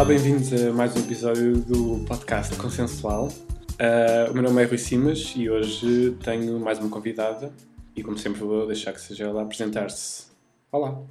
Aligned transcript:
Olá, 0.00 0.08
bem-vindos 0.08 0.50
a 0.54 0.72
mais 0.72 0.96
um 0.96 1.00
episódio 1.00 1.58
do 1.60 2.02
podcast 2.06 2.56
Consensual. 2.56 3.26
Uh, 3.26 4.30
o 4.30 4.32
meu 4.32 4.42
nome 4.44 4.62
é 4.62 4.64
Rui 4.64 4.78
Simas 4.78 5.34
e 5.36 5.50
hoje 5.50 6.16
tenho 6.24 6.58
mais 6.58 6.78
uma 6.78 6.88
convidada 6.88 7.52
e, 7.94 8.02
como 8.02 8.16
sempre, 8.16 8.40
vou 8.40 8.66
deixar 8.66 8.94
que 8.94 9.00
seja 9.02 9.24
ela 9.24 9.42
apresentar-se. 9.42 10.28
Olá. 10.72 11.02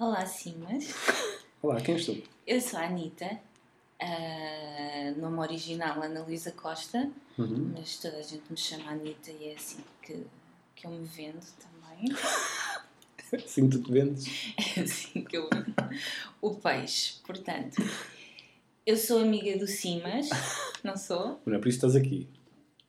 Olá, 0.00 0.26
Simas. 0.26 0.92
Olá, 1.62 1.80
quem 1.80 1.94
és 1.94 2.06
tu? 2.06 2.20
Eu 2.44 2.60
sou 2.60 2.80
a 2.80 2.86
Anitta, 2.86 3.38
uh, 4.02 5.20
nome 5.20 5.38
original 5.38 6.02
Ana 6.02 6.20
Luísa 6.22 6.50
Costa, 6.50 7.08
Uhum. 7.38 7.72
mas 7.78 7.98
toda 7.98 8.16
a 8.16 8.22
gente 8.22 8.42
me 8.50 8.56
chama 8.56 8.90
Anitta 8.90 9.30
e 9.30 9.50
é 9.50 9.54
assim 9.54 9.78
que, 10.02 10.26
que 10.74 10.88
eu 10.88 10.90
me 10.90 11.06
vendo 11.06 11.38
também. 11.60 12.12
Sim, 13.46 13.68
tu 13.68 13.82
te 13.82 13.92
vendes. 13.92 14.26
É 14.76 14.80
assim 14.82 15.22
que 15.22 15.36
eu 15.36 15.48
vendo 15.52 15.74
o 16.40 16.54
peixe. 16.54 17.14
Portanto, 17.26 17.82
eu 18.86 18.96
sou 18.96 19.20
amiga 19.20 19.58
do 19.58 19.66
Simas, 19.66 20.28
não 20.82 20.96
sou? 20.96 21.40
Não 21.44 21.56
é 21.56 21.58
por 21.58 21.68
isso 21.68 21.80
que 21.80 21.86
estás 21.86 21.96
aqui. 21.96 22.28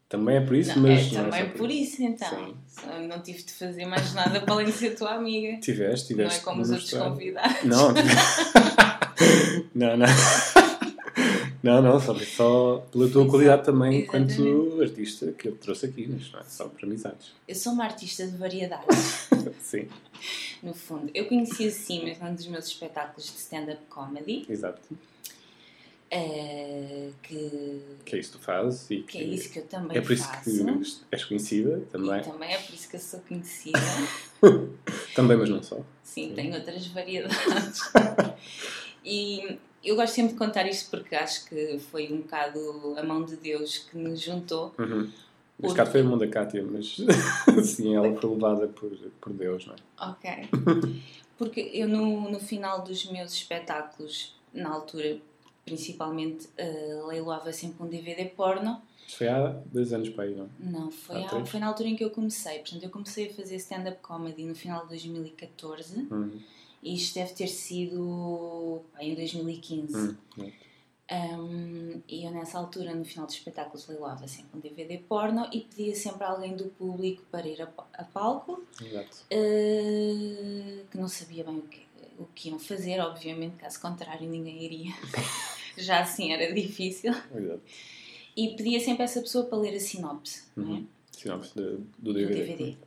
Também 0.08 0.38
é 0.38 0.42
por 0.42 0.56
isso, 0.56 0.80
Não, 0.80 0.90
mas 0.90 1.00
é 1.14 1.18
não 1.18 1.26
também 1.26 1.40
é 1.40 1.46
só 1.46 1.58
por 1.58 1.70
isso 1.70 2.04
então. 2.04 2.56
Sim. 2.66 3.08
Não 3.08 3.22
tive 3.22 3.44
de 3.44 3.54
fazer 3.54 3.86
mais 3.86 4.12
nada 4.16 4.42
para 4.42 4.54
além 4.56 4.66
de 4.66 4.72
ser 4.72 4.96
tua 4.96 5.14
amiga. 5.14 5.60
Tiveste, 5.60 6.14
Não 6.14 6.18
tiveste. 6.18 6.40
é 6.40 6.44
como 6.44 6.62
os 6.64 6.72
outros 6.72 6.92
convidados. 6.92 7.64
Não. 7.64 7.94
não, 9.76 9.98
não. 9.98 10.08
Não, 11.62 11.81
não, 11.81 11.99
só, 11.99 12.16
só 12.20 12.77
pela 12.91 13.08
tua 13.09 13.22
Exato, 13.22 13.27
qualidade 13.30 13.66
também 13.66 14.02
exatamente. 14.03 14.34
enquanto 14.42 14.81
artista 14.81 15.31
que 15.34 15.47
eu 15.50 15.56
trouxe 15.58 15.88
aqui, 15.88 16.08
mas 16.08 16.31
não 16.31 16.39
é 16.39 16.44
só 16.44 16.67
por 16.70 16.84
amizades. 16.86 17.34
Eu 17.47 17.56
sou 17.56 17.73
uma 17.73 17.84
artista 17.84 18.25
de 18.25 18.38
variedades. 18.38 19.28
Sim, 19.59 19.88
No 20.64 20.73
fundo, 20.73 21.11
eu 21.14 21.25
conheci 21.25 21.67
o 21.67 21.72
Simas 21.72 22.17
num 22.19 22.34
dos 22.34 22.47
meus 22.47 22.66
espetáculos 22.67 23.25
de 23.25 23.38
stand-up 23.38 23.81
comedy, 23.89 24.45
exato. 24.50 24.80
eh, 26.11 27.09
que, 27.22 27.81
Que 28.06 28.16
é 28.16 28.19
isso 28.19 28.31
que 28.31 28.38
tu 28.38 28.44
fazes 28.44 28.89
e 28.91 29.02
que 29.03 29.17
é 29.17 29.23
isso 29.23 29.50
que 29.52 29.59
eu 29.59 29.66
também 29.66 29.97
é 29.97 30.02
por 30.02 30.12
isso 30.14 30.23
faço. 30.23 30.44
que 30.50 31.06
és 31.12 31.25
conhecida 31.25 31.81
também. 31.91 32.19
E 32.22 32.23
também 32.23 32.53
é 32.53 32.58
por 32.58 32.73
isso 32.73 32.89
que 32.89 32.95
eu 32.95 33.00
sou 33.00 33.19
conhecida. 33.22 33.80
Também, 35.14 35.36
mas 35.36 35.50
não 35.50 35.62
só. 35.62 35.80
Sim, 36.02 36.31
tenho 36.34 36.56
outras 36.56 36.88
variedades. 36.88 37.81
e 39.03 39.58
eu 39.83 39.95
gosto 39.95 40.14
sempre 40.14 40.33
de 40.33 40.38
contar 40.39 40.67
isto 40.67 40.89
porque 40.89 41.16
acho 41.16 41.47
que 41.47 41.80
foi 41.92 42.11
um 42.11 42.17
bocado 42.22 42.95
a 42.97 43.03
mão 43.03 43.23
de 43.23 43.36
Deus 43.38 43.78
que 43.78 43.97
nos 43.97 44.19
juntou. 44.22 44.73
Uhum. 44.78 45.09
Neste 45.58 45.75
caso 45.75 45.91
foi 45.91 46.02
a 46.02 46.03
mão 46.06 46.17
da 46.17 46.28
Kátia, 46.28 46.64
mas 46.64 46.97
sim, 47.66 47.94
ela 47.95 48.14
foi 48.19 48.30
levada 48.30 48.67
por, 48.67 48.91
por 49.19 49.33
Deus, 49.33 49.66
não 49.67 49.73
é? 49.75 50.09
Ok. 50.09 50.50
Porque 51.38 51.59
eu, 51.73 51.88
no, 51.88 52.30
no 52.30 52.39
final 52.39 52.81
dos 52.83 53.06
meus 53.11 53.33
espetáculos, 53.33 54.36
na 54.53 54.69
altura, 54.69 55.17
principalmente, 55.66 56.47
uh, 56.58 57.08
leiloava 57.08 57.52
sempre 57.53 57.84
um 57.84 57.88
DVD 57.89 58.25
porno. 58.25 58.81
Isto 59.08 59.17
foi 59.19 59.28
há 59.28 59.47
dois 59.72 59.91
anos 59.94 60.09
para 60.09 60.25
aí, 60.25 60.36
não? 60.36 60.50
Não, 60.59 60.91
foi, 60.91 61.23
há- 61.23 61.45
foi 61.45 61.59
na 61.59 61.67
altura 61.67 61.89
em 61.89 61.95
que 61.95 62.03
eu 62.03 62.09
comecei. 62.09 62.59
Portanto, 62.59 62.84
eu 62.84 62.89
comecei 62.89 63.30
a 63.30 63.34
fazer 63.34 63.56
stand-up 63.56 63.97
comedy 64.02 64.44
no 64.45 64.53
final 64.56 64.84
de 64.84 64.89
2014 64.89 66.08
Uhum. 66.11 66.39
Isto 66.83 67.16
deve 67.16 67.33
ter 67.33 67.47
sido 67.47 68.81
pá, 68.94 69.03
em 69.03 69.16
2015. 69.16 69.95
Uhum. 69.95 70.16
Uhum. 70.38 70.52
Um, 71.11 72.02
e 72.08 72.23
eu, 72.23 72.30
nessa 72.31 72.59
altura, 72.59 72.94
no 72.94 73.03
final 73.03 73.25
dos 73.25 73.33
espetáculos, 73.33 73.88
leiloava 73.88 74.27
sempre 74.27 74.55
um 74.55 74.59
DVD 74.59 75.00
porno 75.00 75.50
e 75.52 75.61
pedia 75.61 75.95
sempre 75.95 76.23
a 76.23 76.30
alguém 76.30 76.55
do 76.55 76.66
público 76.66 77.23
para 77.31 77.47
ir 77.47 77.59
a, 77.63 77.67
a 77.94 78.03
palco 78.03 78.63
Exato. 78.79 79.18
Uh, 79.31 80.85
que 80.91 80.97
não 80.97 81.07
sabia 81.07 81.44
bem 81.44 81.57
o 81.57 81.62
que, 81.63 81.81
o 82.19 82.25
que 82.35 82.50
iam 82.50 82.59
fazer, 82.59 83.00
obviamente, 83.00 83.56
caso 83.56 83.81
contrário 83.81 84.29
ninguém 84.29 84.63
iria. 84.63 84.94
Já 85.78 86.01
assim 86.01 86.31
era 86.31 86.53
difícil. 86.53 87.12
Exato. 87.34 87.62
E 88.38 88.50
pedia 88.56 88.79
sempre 88.79 89.01
a 89.01 89.06
essa 89.06 89.19
pessoa 89.22 89.45
para 89.45 89.57
ler 89.57 89.75
a 89.75 89.79
sinopse 89.79 90.44
é? 90.56 90.59
Uhum. 90.59 90.88
Sinopse 91.12 91.56
de- 91.56 91.62
do 91.62 91.84
do 92.00 92.13
DVD. 92.13 92.56
DVD. 92.56 92.78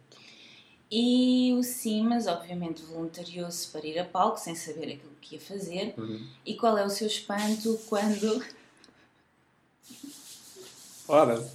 E 0.95 1.55
o 1.55 1.63
Simas, 1.63 2.27
obviamente, 2.27 2.83
voluntariou-se 2.83 3.67
para 3.69 3.87
ir 3.87 3.99
a 3.99 4.05
palco 4.05 4.39
sem 4.39 4.55
saber 4.55 4.93
aquilo 4.93 5.17
que 5.23 5.37
ia 5.37 5.41
fazer. 5.41 5.95
Uhum. 5.97 6.29
E 6.45 6.55
qual 6.55 6.77
é 6.77 6.85
o 6.85 6.91
seu 6.91 7.07
espanto 7.07 7.81
quando. 7.89 8.45
Ora! 11.09 11.51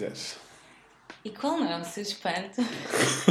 Yes. 0.00 0.36
E 1.24 1.30
qual 1.30 1.58
não 1.58 1.70
é 1.70 1.78
o 1.78 1.84
seu 1.84 2.02
espanto? 2.02 2.62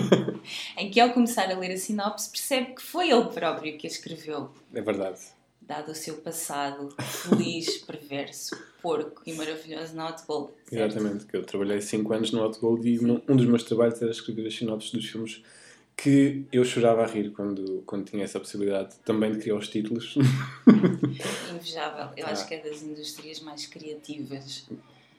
em 0.77 0.91
que, 0.91 0.99
ao 0.99 1.13
começar 1.13 1.49
a 1.49 1.57
ler 1.57 1.71
a 1.71 1.77
sinopse, 1.77 2.29
percebe 2.29 2.75
que 2.75 2.81
foi 2.81 3.09
ele 3.09 3.29
próprio 3.29 3.75
que 3.77 3.87
a 3.87 3.89
escreveu. 3.89 4.53
É 4.71 4.81
verdade. 4.81 5.19
Dado 5.67 5.91
o 5.91 5.95
seu 5.95 6.15
passado 6.15 6.89
feliz, 6.99 7.77
perverso, 7.85 8.55
porco 8.81 9.21
e 9.25 9.33
maravilhoso 9.33 9.95
na 9.95 10.09
Hot 10.09 10.23
Gold. 10.25 10.51
certo? 10.69 10.91
Exatamente, 10.97 11.25
que 11.25 11.35
eu 11.35 11.43
trabalhei 11.43 11.81
5 11.81 12.13
anos 12.13 12.31
no 12.31 12.41
Hot 12.45 12.57
Gold 12.59 12.87
e 12.89 12.99
um 12.99 13.35
dos 13.35 13.45
meus 13.45 13.63
trabalhos 13.63 14.01
era 14.01 14.11
escrever 14.11 14.47
as 14.47 14.55
sinopses 14.55 14.91
dos 14.91 15.05
filmes 15.05 15.43
que 15.95 16.45
eu 16.51 16.63
chorava 16.63 17.03
a 17.03 17.07
rir 17.07 17.31
quando, 17.31 17.81
quando 17.85 18.05
tinha 18.05 18.23
essa 18.23 18.39
possibilidade 18.39 18.95
também 19.03 19.31
de 19.33 19.39
criar 19.39 19.55
os 19.55 19.67
títulos. 19.67 20.15
Invejável. 21.51 22.09
Eu 22.15 22.27
Ah. 22.27 22.31
acho 22.31 22.47
que 22.47 22.53
é 22.53 22.61
das 22.63 22.83
indústrias 22.83 23.39
mais 23.41 23.65
criativas. 23.65 24.67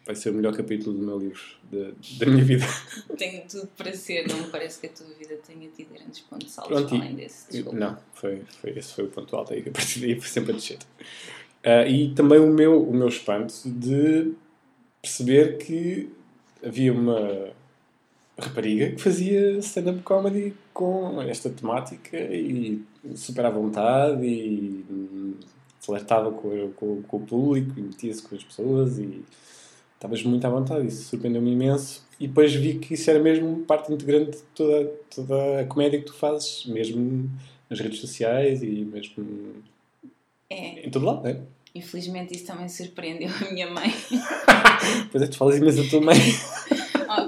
Vai 0.07 0.15
ser 0.15 0.31
o 0.31 0.35
melhor 0.35 0.57
capítulo 0.57 0.97
do 0.97 1.05
meu 1.05 1.19
livro, 1.19 1.41
da, 1.71 1.91
da 2.19 2.27
minha 2.31 2.45
vida. 2.45 2.65
Tem 3.19 3.41
tudo 3.47 3.69
para 3.77 3.93
ser, 3.95 4.27
não 4.29 4.39
me 4.39 4.47
parece 4.47 4.81
que 4.81 4.87
a 4.87 4.91
tua 4.91 5.07
vida 5.19 5.37
tenha 5.47 5.69
tido 5.69 5.93
grandes 5.93 6.21
pontos 6.21 6.59
altos 6.59 6.77
Pronto, 6.77 6.95
além 6.95 7.15
desse. 7.15 7.51
Desculpa. 7.51 7.79
Não, 7.79 7.99
foi, 8.15 8.43
foi, 8.61 8.71
esse 8.79 8.95
foi 8.95 9.05
o 9.05 9.09
ponto 9.09 9.37
alto 9.37 9.53
aí, 9.53 9.65
a 9.67 9.71
partir 9.71 10.01
daí 10.01 10.19
foi 10.19 10.29
sempre 10.29 10.53
a 10.53 10.55
descer. 10.55 10.79
Ah, 11.65 11.87
e 11.87 12.15
também 12.15 12.39
o 12.39 12.47
meu, 12.47 12.83
o 12.83 12.95
meu 12.95 13.09
espanto 13.09 13.55
de 13.67 14.33
perceber 15.03 15.59
que 15.59 16.11
havia 16.65 16.93
uma 16.93 17.51
rapariga 18.39 18.91
que 18.93 19.03
fazia 19.03 19.59
stand-up 19.59 20.03
comedy 20.03 20.55
com 20.73 21.21
esta 21.23 21.51
temática 21.51 22.17
e 22.17 22.85
super 23.17 23.47
à 23.47 23.51
vontade 23.51 24.25
e 24.25 25.35
flertava 25.81 26.31
com, 26.31 26.73
com, 26.73 27.03
com 27.03 27.17
o 27.17 27.21
público 27.21 27.79
e 27.79 27.83
metia-se 27.83 28.23
com 28.23 28.37
as 28.37 28.45
pessoas 28.45 28.99
e 28.99 29.25
estavas 29.99 30.23
muito 30.23 30.47
à 30.47 30.51
vontade, 30.51 30.87
isso 30.87 31.03
surpreendeu-me 31.09 31.51
imenso. 31.53 32.07
E 32.21 32.27
depois 32.29 32.55
vi 32.55 32.79
que 32.79 32.95
isso 32.95 33.11
era 33.11 33.19
mesmo 33.21 33.65
parte 33.65 33.93
integrante 33.93 34.31
de 34.39 34.43
toda, 34.55 34.87
toda 35.15 35.61
a 35.61 35.65
comédia 35.67 35.99
que 35.99 36.07
tu 36.07 36.15
fazes, 36.15 36.65
mesmo 36.67 37.29
nas 37.69 37.79
redes 37.81 38.01
sociais 38.01 38.63
e 38.63 38.67
mesmo 38.85 39.55
É, 40.51 40.87
em 40.87 40.91
todo 40.91 41.05
lado, 41.05 41.23
não 41.23 41.31
é? 41.31 41.41
infelizmente 41.75 42.35
isso 42.35 42.47
também 42.47 42.69
surpreendeu 42.69 43.29
a 43.47 43.53
minha 43.53 43.71
mãe. 43.71 43.93
Pois 45.11 45.23
é, 45.23 45.27
tu 45.27 45.37
falas 45.37 45.57
imenso 45.59 45.83
da 45.83 45.91
tua 45.91 46.01
mãe. 46.01 46.17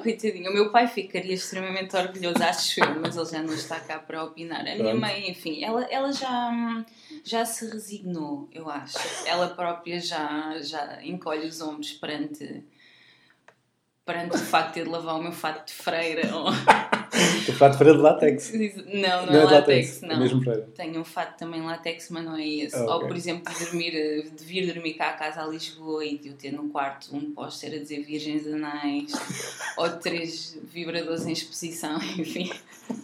Coitadinho, 0.03 0.51
o 0.51 0.55
meu 0.55 0.71
pai 0.71 0.87
ficaria 0.87 1.35
extremamente 1.35 1.97
orgulhoso, 1.97 2.43
acho 2.43 2.81
eu, 2.81 3.01
mas 3.01 3.17
ele 3.17 3.27
já 3.27 3.43
não 3.43 3.55
está 3.55 3.81
cá 3.81 3.99
para 3.99 4.25
opinar. 4.25 4.61
A 4.61 4.65
minha 4.65 4.77
Pronto. 4.77 5.01
mãe, 5.01 5.31
enfim, 5.31 5.63
ela, 5.63 5.85
ela 5.85 6.13
já, 6.13 6.85
já 7.25 7.45
se 7.45 7.69
resignou, 7.71 8.49
eu 8.53 8.69
acho. 8.69 8.99
Ela 9.27 9.49
própria 9.49 10.01
já, 10.01 10.61
já 10.61 11.03
encolhe 11.03 11.47
os 11.47 11.61
ombros 11.61 11.93
perante, 11.93 12.65
perante 14.05 14.37
o 14.37 14.39
facto 14.39 14.75
de 14.75 14.81
eu 14.81 14.91
lavar 14.91 15.17
o 15.17 15.23
meu 15.23 15.33
fato 15.33 15.67
de 15.67 15.73
freira. 15.73 16.35
Ou... 16.37 16.47
A 17.49 17.53
falar 17.53 17.71
de 17.73 17.79
feira 17.79 17.93
de 17.95 18.01
látex. 18.01 18.53
Não, 18.53 19.27
não, 19.27 19.27
Não 19.27 19.41
é 19.41 19.43
é 19.43 19.47
de 19.47 19.53
látex, 19.53 20.03
é 20.03 20.07
não. 20.07 20.19
mesmo 20.19 20.43
feira. 20.43 20.69
Tenho 20.75 21.01
um 21.01 21.05
fato 21.05 21.39
também 21.39 21.63
látex, 21.63 22.09
mas 22.11 22.25
não 22.25 22.37
é 22.37 22.47
esse. 22.47 22.77
Ah, 22.77 22.97
Ou, 22.97 23.01
por 23.07 23.17
exemplo, 23.17 23.53
de, 23.53 23.65
dormir, 23.65 23.95
eh, 23.97 24.23
de 24.23 24.45
vir 24.45 24.73
dormir 24.73 24.95
cá 24.95 25.11
a 25.11 25.13
casa 25.13 25.43
a 25.43 25.47
Lisboa 25.47 26.05
e 26.05 26.19
de 26.19 26.29
eu 26.29 26.35
ter 26.35 26.53
no 26.53 26.69
quarto 26.69 27.15
um 27.17 27.31
póster 27.33 27.73
a 27.75 27.79
dizer 27.79 28.03
Virgens 28.05 28.47
Anais 28.47 29.13
ou 29.77 29.89
três 29.91 30.59
vibradores 30.73 31.27
em 31.27 31.33
exposição, 31.33 31.97
enfim. 32.19 32.51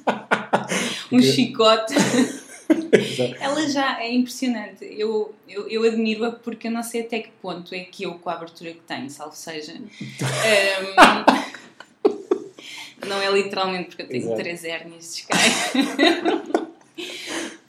Um 1.13 1.23
chicote. 1.23 1.95
Ela 3.41 3.69
já 3.69 4.01
é 4.03 4.13
impressionante. 4.13 4.85
Eu, 4.85 5.33
eu, 5.49 5.69
eu 5.69 5.85
admiro-a 5.85 6.33
porque 6.33 6.67
eu 6.67 6.73
não 6.73 6.83
sei 6.83 7.03
até 7.03 7.21
que 7.21 7.31
ponto 7.41 7.73
é 7.75 7.81
que 7.81 8.03
eu, 8.05 8.15
com 8.15 8.29
a 8.29 8.35
abertura 8.35 8.73
que 8.73 8.81
tenho, 8.81 9.09
salvo 9.09 9.37
seja. 9.37 9.73
ehm, 10.03 11.25
não 13.05 13.21
é 13.21 13.31
literalmente 13.31 13.89
porque 13.89 14.03
eu 14.03 14.09
tenho 14.09 14.23
Exato. 14.23 14.37
três 14.37 14.65
hérnias 14.65 15.03
de 15.05 15.11
Sky. 15.21 15.33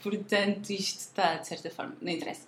Portanto, 0.01 0.69
isto 0.69 0.99
está, 0.99 1.35
de 1.35 1.47
certa 1.47 1.69
forma, 1.69 1.95
não 2.01 2.11
interessa. 2.11 2.41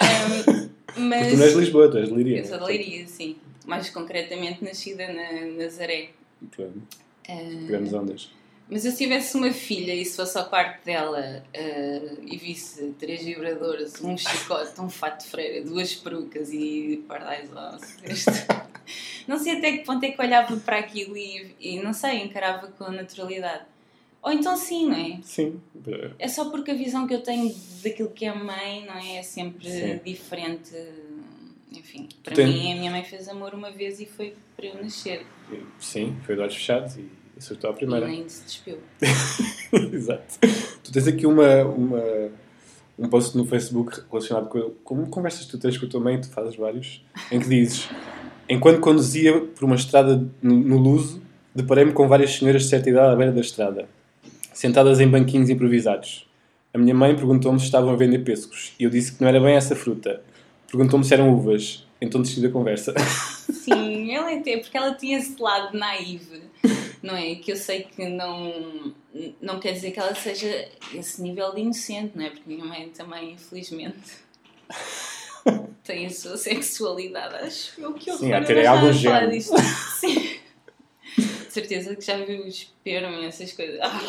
Ehm, 0.00 0.70
mas 0.96 1.28
Tu 1.28 1.36
não 1.36 1.44
és 1.44 1.52
de 1.54 1.60
Lisboa, 1.60 1.90
tu 1.90 1.98
és 1.98 2.08
de 2.08 2.14
Liria. 2.14 2.38
eu 2.38 2.44
sou 2.44 2.58
de 2.58 2.64
Leiria, 2.64 3.06
sim. 3.06 3.36
Mais 3.64 3.90
concretamente 3.90 4.64
nascida 4.64 5.06
na 5.12 5.46
Nazaré. 5.62 6.10
Pronto, 6.50 6.82
Ehm, 7.28 7.66
Grandes 7.66 7.92
ondas. 7.92 8.30
mas 8.68 8.84
eu 8.84 8.90
se 8.92 8.98
tivesse 8.98 9.36
uma 9.36 9.52
filha 9.52 9.92
e 9.94 10.04
se 10.04 10.16
fosse 10.16 10.36
ao 10.38 10.46
quarto 10.48 10.84
dela 10.84 11.44
eh, 11.52 12.02
e 12.24 12.36
visse 12.36 12.94
três 12.98 13.22
vibradores, 13.24 14.00
um 14.02 14.16
chicote, 14.16 14.80
um 14.80 14.88
fato 14.88 15.24
de 15.24 15.30
freira, 15.30 15.64
duas 15.64 15.92
perucas 15.94 16.52
e 16.52 17.04
pardais 17.08 17.48
este- 18.04 18.30
não 19.26 19.38
sei 19.38 19.58
até 19.58 19.72
que 19.76 19.84
ponto 19.84 20.02
é 20.04 20.10
que 20.10 20.20
olhava 20.20 20.56
para 20.58 20.78
aquilo 20.78 21.16
e, 21.16 21.54
e 21.60 21.80
não 21.80 21.92
sei, 21.92 22.22
encarava 22.22 22.66
com 22.68 22.90
naturalidade. 22.90 23.64
Ou 24.22 24.32
então 24.32 24.56
sim, 24.56 24.88
não 24.88 24.96
é? 24.96 25.18
Sim. 25.22 25.60
É 26.18 26.26
só 26.26 26.50
porque 26.50 26.72
a 26.72 26.74
visão 26.74 27.06
que 27.06 27.14
eu 27.14 27.22
tenho 27.22 27.54
daquilo 27.84 28.10
que 28.10 28.24
é 28.24 28.34
mãe, 28.34 28.84
não 28.84 28.94
é? 28.94 29.18
É 29.18 29.22
sempre 29.22 29.70
Sim. 29.70 30.00
diferente. 30.04 30.74
Enfim, 31.72 32.08
para 32.24 32.34
Tem- 32.34 32.46
mim, 32.46 32.72
a 32.72 32.76
minha 32.76 32.90
mãe 32.90 33.04
fez 33.04 33.28
amor 33.28 33.54
uma 33.54 33.70
vez 33.70 34.00
e 34.00 34.06
foi 34.06 34.34
para 34.56 34.66
eu 34.66 34.82
nascer. 34.82 35.24
Sim, 35.78 36.16
foi 36.24 36.34
de 36.34 36.40
olhos 36.40 36.54
fechados 36.54 36.96
e 36.96 37.08
acertou 37.36 37.70
a 37.70 37.72
E 37.72 37.76
primeira. 37.76 38.06
nem 38.08 38.28
se 38.28 38.44
despiu. 38.44 38.78
Exato. 39.92 40.38
Tu 40.82 40.92
tens 40.92 41.06
aqui 41.06 41.26
uma, 41.26 41.64
uma, 41.64 42.02
um 42.98 43.08
post 43.08 43.36
no 43.36 43.44
Facebook 43.44 44.00
relacionado 44.10 44.48
com, 44.48 44.70
com 44.82 45.06
conversas 45.06 45.44
que 45.44 45.50
tu 45.50 45.58
tens 45.58 45.76
com 45.76 45.86
a 45.86 45.88
tua 45.88 46.00
mãe, 46.00 46.20
tu 46.20 46.28
fazes 46.30 46.56
vários, 46.56 47.04
em 47.30 47.38
que 47.40 47.48
dizes: 47.48 47.88
Enquanto 48.48 48.80
conduzia 48.80 49.40
por 49.40 49.64
uma 49.64 49.74
estrada 49.74 50.24
no, 50.40 50.78
Luso, 50.78 51.20
deparei-me 51.54 51.92
com 51.92 52.06
várias 52.06 52.34
senhoras 52.34 52.62
de 52.62 52.68
certa 52.68 52.88
idade 52.88 53.12
à 53.12 53.16
beira 53.16 53.32
da 53.32 53.40
estrada, 53.40 53.88
sentadas 54.52 55.00
em 55.00 55.08
banquinhos 55.08 55.50
improvisados. 55.50 56.28
A 56.72 56.78
minha 56.78 56.94
mãe 56.94 57.16
perguntou-me 57.16 57.58
se 57.58 57.64
estavam 57.64 57.90
a 57.90 57.96
vender 57.96 58.20
pêssegos 58.20 58.72
e 58.78 58.84
eu 58.84 58.90
disse 58.90 59.12
que 59.12 59.20
não 59.20 59.28
era 59.28 59.40
bem 59.40 59.56
essa 59.56 59.74
fruta. 59.74 60.22
Perguntou-me 60.70 61.04
se 61.04 61.14
eram 61.14 61.32
uvas, 61.32 61.86
então 62.00 62.20
desisti 62.20 62.40
da 62.42 62.50
conversa. 62.50 62.94
Sim, 63.50 64.14
ela 64.14 64.30
é 64.30 64.58
porque 64.58 64.76
ela 64.76 64.94
tinha 64.94 65.18
esse 65.18 65.40
lado 65.40 65.76
naive, 65.76 66.42
não 67.02 67.16
é? 67.16 67.34
Que 67.36 67.52
eu 67.52 67.56
sei 67.56 67.82
que 67.82 68.08
não, 68.08 68.92
não 69.40 69.58
quer 69.58 69.72
dizer 69.72 69.90
que 69.90 69.98
ela 69.98 70.14
seja 70.14 70.68
esse 70.94 71.20
nível 71.20 71.52
de 71.52 71.62
inocente, 71.62 72.12
não 72.14 72.24
é? 72.24 72.30
Porque 72.30 72.44
minha 72.46 72.64
mãe 72.64 72.90
também, 72.90 73.32
infelizmente, 73.32 74.18
tem 75.86 76.06
a 76.06 76.10
sua 76.10 76.36
sexualidade. 76.38 77.34
Acho 77.36 77.80
eu 77.80 77.92
que 77.94 78.10
eu 78.10 78.18
Sim, 78.18 78.32
há 78.32 78.40
de 78.40 78.46
ter 78.46 78.66
algum 78.66 78.92
género. 78.92 79.40
Sim. 80.00 80.36
De 81.16 81.52
certeza 81.52 81.96
que 81.96 82.04
já 82.04 82.16
viu 82.18 82.44
o 82.44 82.48
esperma 82.48 83.16
e 83.16 83.24
essas 83.26 83.52
coisas. 83.52 83.78
Ah, 83.80 84.00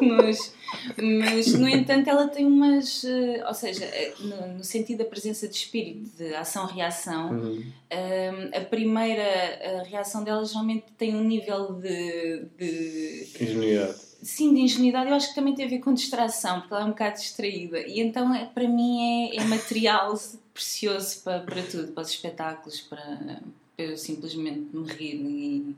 mas, 0.00 0.54
mas, 0.96 1.52
no 1.54 1.68
entanto, 1.68 2.08
ela 2.08 2.26
tem 2.28 2.46
umas. 2.46 3.04
eh, 3.04 3.44
Ou 3.46 3.54
seja, 3.54 3.84
eh, 3.84 4.14
no, 4.20 4.54
no 4.54 4.64
sentido 4.64 4.98
da 4.98 5.04
presença 5.04 5.46
de 5.46 5.54
espírito, 5.54 6.08
de 6.16 6.34
ação-reação, 6.34 7.30
Uhum. 7.32 7.62
um, 7.92 8.56
a 8.56 8.60
primeira 8.62 9.22
eh, 9.22 9.82
reação 9.86 10.24
dela 10.24 10.44
geralmente 10.44 10.86
tem 10.96 11.14
um 11.14 11.22
nível 11.22 11.74
de, 11.74 12.46
de 12.58 13.28
Ingenuidade. 13.40 13.94
sim 14.22 14.52
de 14.54 14.60
ingenuidade 14.60 15.10
eu 15.10 15.14
acho 15.16 15.28
que 15.28 15.34
também 15.34 15.54
tem 15.54 15.66
a 15.66 15.68
ver 15.68 15.78
com 15.80 15.92
distração 15.92 16.60
porque 16.60 16.72
ela 16.74 16.82
é 16.82 16.86
um 16.86 16.90
bocado 16.90 17.16
distraída 17.18 17.78
e 17.86 18.00
então 18.00 18.34
é, 18.34 18.46
para 18.46 18.66
mim 18.66 19.30
é, 19.32 19.36
é 19.36 19.44
material 19.44 20.14
precioso 20.54 21.20
para, 21.22 21.40
para 21.40 21.62
tudo 21.62 21.92
para 21.92 22.02
os 22.02 22.10
espetáculos 22.10 22.80
para, 22.80 23.02
para 23.02 23.40
eu 23.76 23.96
simplesmente 23.98 24.68
me 24.72 24.86
rir 24.90 25.16
e 25.16 25.76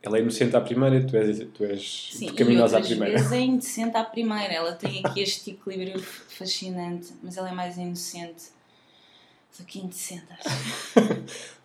Ela 0.00 0.18
é 0.18 0.20
inocente 0.20 0.56
à 0.56 0.60
primeira 0.60 1.04
tu 1.04 1.16
és, 1.16 1.46
tu 1.52 1.64
és 1.64 2.10
sim, 2.12 2.28
pecaminosa 2.28 2.78
à 2.78 2.80
primeira. 2.80 3.18
vezes 3.18 3.32
é 3.32 3.40
indecente 3.42 3.96
à 3.96 4.04
primeira 4.04 4.54
ela 4.54 4.72
tem 4.72 5.02
aqui 5.04 5.20
este 5.20 5.50
equilíbrio 5.50 6.00
fascinante 6.00 7.12
mas 7.22 7.36
ela 7.36 7.50
é 7.50 7.52
mais 7.52 7.76
inocente 7.76 8.54
do 9.58 9.64
que 9.64 9.78
indecente. 9.78 10.24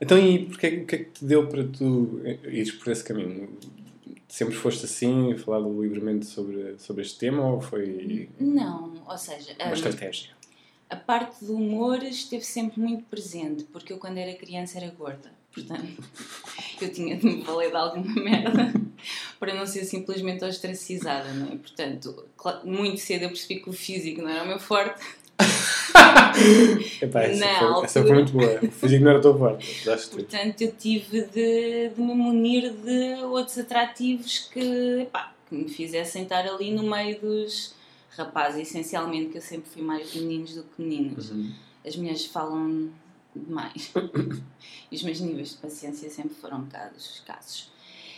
Então, 0.01 0.17
e 0.17 0.45
porquê, 0.45 0.67
o 0.67 0.85
que 0.85 0.95
é 0.95 0.99
que 0.99 1.11
te 1.11 1.25
deu 1.25 1.47
para 1.47 1.65
tu 1.65 2.21
ires 2.45 2.71
por 2.71 2.89
esse 2.89 3.03
caminho? 3.03 3.49
Sempre 4.29 4.55
foste 4.55 4.85
assim, 4.85 5.35
falar 5.37 5.59
livremente 5.59 6.25
sobre, 6.25 6.75
sobre 6.77 7.01
este 7.01 7.17
tema 7.19 7.45
ou 7.45 7.59
foi 7.59 8.29
não 8.39 8.93
ou 9.05 9.17
seja 9.17 9.53
uma 9.59 9.71
um, 9.71 9.73
estratégia? 9.73 10.29
A 10.89 10.95
parte 10.95 11.45
do 11.45 11.55
humor 11.55 12.01
esteve 12.03 12.43
sempre 12.43 12.79
muito 12.79 13.03
presente, 13.03 13.63
porque 13.65 13.93
eu 13.93 13.97
quando 13.97 14.17
era 14.17 14.33
criança 14.33 14.79
era 14.79 14.89
gorda. 14.89 15.31
Portanto, 15.53 16.03
eu 16.81 16.91
tinha 16.91 17.15
de 17.15 17.25
me 17.25 17.41
valer 17.41 17.69
de 17.69 17.75
alguma 17.75 18.13
merda 18.15 18.73
para 19.39 19.53
não 19.53 19.65
ser 19.65 19.85
simplesmente 19.85 20.43
ostracizada, 20.43 21.31
não 21.33 21.53
é? 21.53 21.55
Portanto, 21.57 22.25
muito 22.63 22.99
cedo 22.99 23.23
eu 23.23 23.29
percebi 23.29 23.59
que 23.59 23.69
o 23.69 23.73
físico 23.73 24.21
não 24.21 24.29
era 24.29 24.43
o 24.43 24.47
meu 24.47 24.59
forte. 24.59 24.99
Epá, 27.01 27.23
essa, 27.23 27.45
foi, 27.45 27.67
altura. 27.67 27.85
essa 27.85 28.01
foi 28.01 28.13
muito 28.13 28.31
boa. 28.33 28.59
O 28.61 28.71
físico 28.71 29.03
não 29.03 29.11
era 29.11 29.21
tão 29.21 29.37
forte. 29.37 29.83
Portanto, 30.11 30.61
eu 30.61 30.71
tive 30.71 31.21
de, 31.21 31.89
de 31.89 32.01
me 32.01 32.13
munir 32.13 32.71
de 32.71 33.23
outros 33.23 33.57
atrativos 33.57 34.49
que, 34.51 35.01
epá, 35.01 35.33
que 35.47 35.55
me 35.55 35.69
fizessem 35.69 36.23
estar 36.23 36.45
ali 36.47 36.71
no 36.71 36.83
meio 36.83 37.19
dos 37.21 37.73
rapazes, 38.19 38.67
essencialmente, 38.67 39.29
que 39.29 39.37
eu 39.37 39.41
sempre 39.41 39.69
fui 39.69 39.81
mais 39.81 40.11
de 40.11 40.19
meninos 40.19 40.55
do 40.55 40.63
que 40.63 40.81
meninas. 40.81 41.31
Uhum. 41.31 41.51
as 41.85 41.95
mulheres 41.95 42.25
falam 42.25 42.91
demais. 43.35 43.91
e 44.91 44.95
os 44.95 45.03
meus 45.03 45.19
níveis 45.19 45.51
de 45.51 45.57
paciência 45.57 46.09
sempre 46.09 46.35
foram 46.35 46.57
um 46.57 46.63
bocado 46.63 46.97
escassos. 46.97 47.71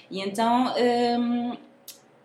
E 0.09 0.19
então 0.19 0.73
hum, 1.19 1.57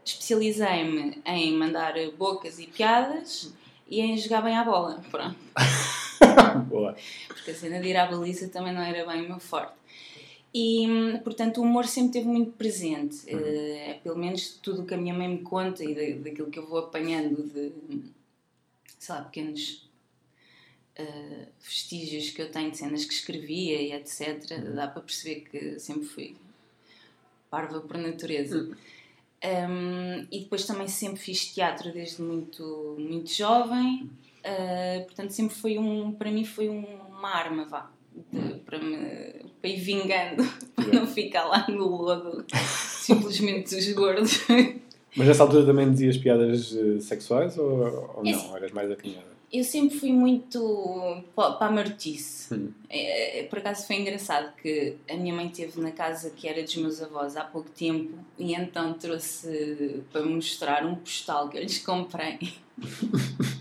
especializei-me 0.05 1.23
em 1.25 1.52
mandar 1.56 1.94
bocas 2.17 2.58
e 2.58 2.67
piadas 2.67 3.52
e 3.88 4.00
em 4.00 4.17
jogar 4.17 4.43
bem 4.43 4.56
à 4.56 4.64
bola. 4.64 5.00
Pronto. 5.11 5.37
Boa. 6.69 6.96
Porque 7.29 7.50
a 7.50 7.55
cena 7.55 7.81
de 7.81 7.88
ir 7.88 7.96
à 7.96 8.06
baliza 8.06 8.49
também 8.49 8.72
não 8.72 8.82
era 8.82 9.06
bem 9.06 9.25
o 9.25 9.29
meu 9.29 9.38
forte. 9.38 9.75
E, 10.58 11.19
portanto, 11.23 11.58
o 11.58 11.62
humor 11.64 11.87
sempre 11.87 12.08
esteve 12.19 12.29
muito 12.29 12.53
presente. 12.53 13.17
Eh, 13.26 13.91
É 13.91 13.94
pelo 14.03 14.17
menos 14.25 14.43
tudo 14.64 14.82
o 14.82 14.87
que 14.87 14.94
a 14.94 14.97
minha 14.97 15.12
mãe 15.14 15.29
me 15.29 15.43
conta 15.43 15.85
e 15.85 15.94
da- 15.94 16.23
daquilo 16.25 16.50
que 16.50 16.58
eu 16.58 16.67
vou 16.67 16.79
apanhando 16.79 17.43
de, 17.43 17.73
sei 18.99 19.14
lá, 19.14 19.20
pequenos 19.23 19.62
eh, 20.97 21.49
vestígios 21.61 22.31
que 22.31 22.41
eu 22.41 22.50
tenho 22.50 22.70
de 22.70 22.79
cenas 22.79 23.05
que 23.05 23.12
escrevia 23.12 23.81
e 23.82 23.93
etc. 23.93 24.49
Dá 24.75 24.87
para 24.88 25.03
perceber 25.03 25.41
que 25.50 25.79
sempre 25.79 26.05
fui 26.06 26.37
parva 27.50 27.81
por 27.81 27.99
natureza. 27.99 28.58
Um, 29.44 30.26
e 30.32 30.41
depois 30.41 30.64
também 30.64 30.88
sempre 30.88 31.20
fiz 31.20 31.53
teatro 31.55 31.93
desde 31.93 32.23
muito, 32.23 32.97
muito 32.99 33.31
jovem. 33.31 34.11
Uh, 34.43 35.05
portanto, 35.05 35.31
sempre 35.31 35.55
foi 35.55 35.76
um, 35.79 36.12
para 36.12 36.31
mim 36.31 36.44
foi 36.44 36.69
um- 36.70 36.97
uma 37.11 37.29
arma, 37.29 37.64
vá, 37.67 37.91
de- 38.32 38.58
para, 38.61 38.79
me, 38.79 38.97
para 39.66 39.68
ir 39.68 39.80
vingando, 39.80 40.48
para 40.74 40.86
não 40.86 41.06
ficar 41.06 41.44
lá 41.46 41.66
no 41.68 41.88
lodo, 41.88 42.44
simplesmente 42.54 43.74
dos 43.74 43.92
gordos. 43.92 44.40
Mas 45.16 45.26
nessa 45.26 45.42
altura 45.42 45.66
também 45.66 45.90
dizias 45.90 46.16
piadas 46.16 46.76
eh, 46.76 47.00
sexuais 47.00 47.56
ou, 47.58 48.14
ou 48.16 48.22
É 48.24 48.32
não? 48.32 48.56
Eras 48.56 48.70
mais 48.72 48.90
acanhada? 48.90 49.34
Eu 49.52 49.64
sempre 49.64 49.96
fui 49.98 50.12
muito 50.12 51.22
pa- 51.34 51.52
para 51.52 51.69
a 51.69 51.70
marotice. 51.70 52.52
Hum. 52.52 52.69
É, 52.91 53.41
é, 53.41 53.43
por 53.44 53.60
acaso 53.60 53.86
foi 53.86 53.96
engraçado 53.96 54.52
que 54.60 54.96
a 55.08 55.14
minha 55.17 55.32
mãe 55.34 55.46
esteve 55.46 55.81
na 55.81 55.93
casa 55.93 56.31
que 56.31 56.46
era 56.46 56.62
dos 56.62 56.76
meus 56.76 57.00
avós 57.02 57.36
há 57.36 57.44
pouco 57.44 57.70
tempo 57.70 58.12
e 58.38 58.55
então 58.55 58.93
trouxe 58.94 60.02
para 60.12 60.22
me 60.22 60.34
mostrar 60.34 60.84
um 60.84 60.96
postal 60.96 61.48
que 61.48 61.56
eu 61.58 61.62
lhes 61.62 61.79
comprei 61.79 62.38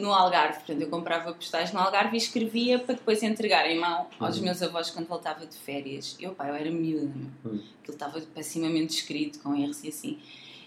no 0.00 0.12
Algarve. 0.12 0.58
Portanto, 0.58 0.80
eu 0.80 0.88
comprava 0.88 1.32
postais 1.32 1.72
no 1.72 1.78
Algarve 1.80 2.14
e 2.14 2.18
escrevia 2.18 2.78
para 2.78 2.94
depois 2.94 3.22
entregar 3.22 3.68
em 3.70 3.78
mão 3.78 4.06
aos 4.18 4.38
Uhum. 4.38 4.44
meus 4.44 4.62
avós 4.62 4.90
quando 4.90 5.06
voltava 5.06 5.46
de 5.46 5.56
férias. 5.56 6.16
Eu, 6.18 6.32
pá, 6.32 6.48
eu 6.48 6.54
era 6.54 6.70
miúda, 6.70 7.12
meu. 7.14 7.52
Hum. 7.52 7.62
aquilo 7.82 7.94
estava 7.94 8.20
pessimamente 8.20 8.94
escrito, 8.94 9.38
com 9.40 9.54
erros 9.54 9.84
e 9.84 9.88
assim. 9.88 10.18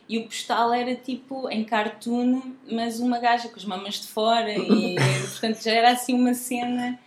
E 0.07 0.17
o 0.17 0.25
postal 0.25 0.73
era 0.73 0.95
tipo 0.95 1.49
em 1.49 1.63
cartoon, 1.63 2.41
mas 2.69 2.99
uma 2.99 3.19
gaja 3.19 3.47
com 3.49 3.55
as 3.55 3.63
mamas 3.65 3.95
de 4.01 4.07
fora, 4.07 4.51
e 4.53 4.95
portanto 5.31 5.63
já 5.63 5.71
era 5.71 5.91
assim 5.91 6.13
uma 6.13 6.33
cena. 6.33 6.99